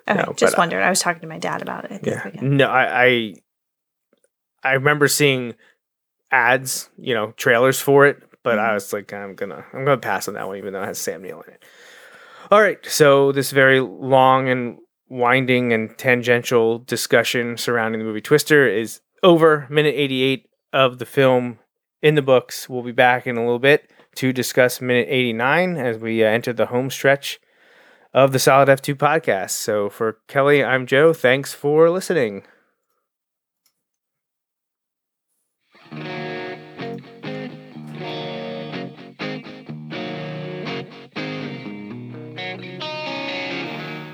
Okay, 0.08 0.20
No, 0.20 0.34
just 0.34 0.54
but, 0.54 0.60
uh, 0.60 0.62
wondered. 0.62 0.82
I 0.84 0.90
was 0.90 1.00
talking 1.00 1.22
to 1.22 1.28
my 1.28 1.40
dad 1.40 1.62
about 1.62 1.90
it 1.92 2.02
Yeah. 2.06 2.24
weekend. 2.26 2.58
No, 2.58 2.68
I, 2.68 3.06
I 3.06 3.34
I 4.64 4.74
remember 4.74 5.08
seeing 5.08 5.54
ads, 6.32 6.90
you 6.98 7.14
know, 7.14 7.32
trailers 7.38 7.80
for 7.80 8.06
it, 8.06 8.22
but 8.44 8.60
I 8.60 8.74
was 8.74 8.92
like, 8.94 9.14
I'm 9.14 9.36
gonna 9.36 9.66
I'm 9.74 9.86
gonna 9.86 9.98
pass 9.98 10.28
on 10.28 10.34
that 10.36 10.48
one, 10.48 10.58
even 10.58 10.74
though 10.74 10.84
it 10.84 10.88
has 10.88 10.98
Sam 11.00 11.22
Neill 11.22 11.42
in 11.48 11.54
it. 11.54 11.64
All 12.52 12.62
right, 12.62 12.84
so 12.86 13.32
this 13.32 13.52
very 13.52 13.80
long 13.80 14.50
and 14.50 14.78
winding 15.10 15.72
and 15.74 15.98
tangential 15.98 16.80
discussion 16.80 17.58
surrounding 17.58 18.00
the 18.00 18.06
movie 18.06 18.22
Twister 18.22 18.68
is 18.68 19.00
over. 19.24 19.66
Minute 19.70 19.96
88 19.96 20.48
of 20.74 21.00
the 21.00 21.06
film 21.06 21.60
in 22.02 22.16
the 22.16 22.22
books. 22.22 22.68
We'll 22.70 22.84
be 22.84 22.92
back 22.92 23.26
in 23.28 23.38
a 23.38 23.42
little 23.42 23.60
bit 23.60 23.90
to 24.18 24.34
discuss 24.34 24.82
minute 24.82 25.08
89 25.10 25.78
as 25.78 25.98
we 26.00 26.24
uh, 26.24 26.28
enter 26.28 26.52
the 26.52 26.68
home 26.68 26.90
stretch 26.90 27.40
of 28.14 28.32
the 28.32 28.40
Solid 28.40 28.68
F2 28.68 28.96
podcast. 28.96 29.52
So 29.52 29.90
for 29.90 30.18
Kelly, 30.28 30.64
I'm 30.64 30.88
Joe. 30.88 31.14
Thanks 31.14 31.54
for 31.54 31.90
listening. 31.90 32.44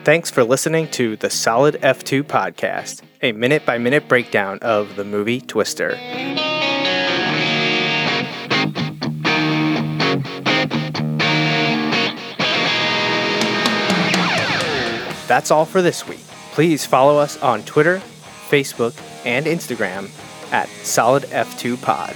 Thanks 0.04 0.30
for 0.30 0.44
listening 0.44 0.90
to 0.90 1.16
the 1.16 1.30
Solid 1.30 1.76
F2 1.76 2.24
podcast, 2.24 3.04
a 3.22 3.32
minute 3.32 3.66
by 3.66 3.78
minute 3.78 4.10
breakdown 4.10 4.60
of 4.62 4.98
the 4.98 5.06
movie 5.06 5.40
Twister. 5.40 5.98
That's 15.34 15.50
all 15.50 15.66
for 15.66 15.82
this 15.82 16.08
week. 16.08 16.24
Please 16.52 16.86
follow 16.86 17.18
us 17.18 17.42
on 17.42 17.64
Twitter, 17.64 18.04
Facebook, 18.50 18.94
and 19.26 19.48
Instagram 19.48 20.12
at 20.52 20.70
Solid 20.84 21.24
F2 21.24 21.82
Pod. 21.82 22.14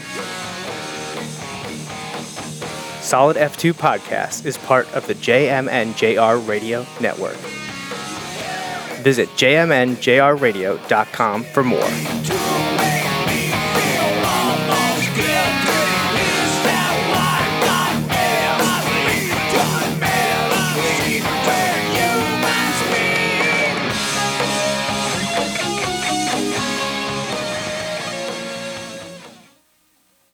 Solid 3.01 3.37
F2 3.37 3.73
Podcast 3.73 4.45
is 4.45 4.59
part 4.59 4.87
of 4.93 5.07
the 5.07 5.15
JMNJR 5.15 6.47
Radio 6.47 6.85
Network. 7.01 7.37
Visit 9.01 9.29
jmnjrradio.com 9.29 11.43
for 11.43 11.63
more. 11.63 12.36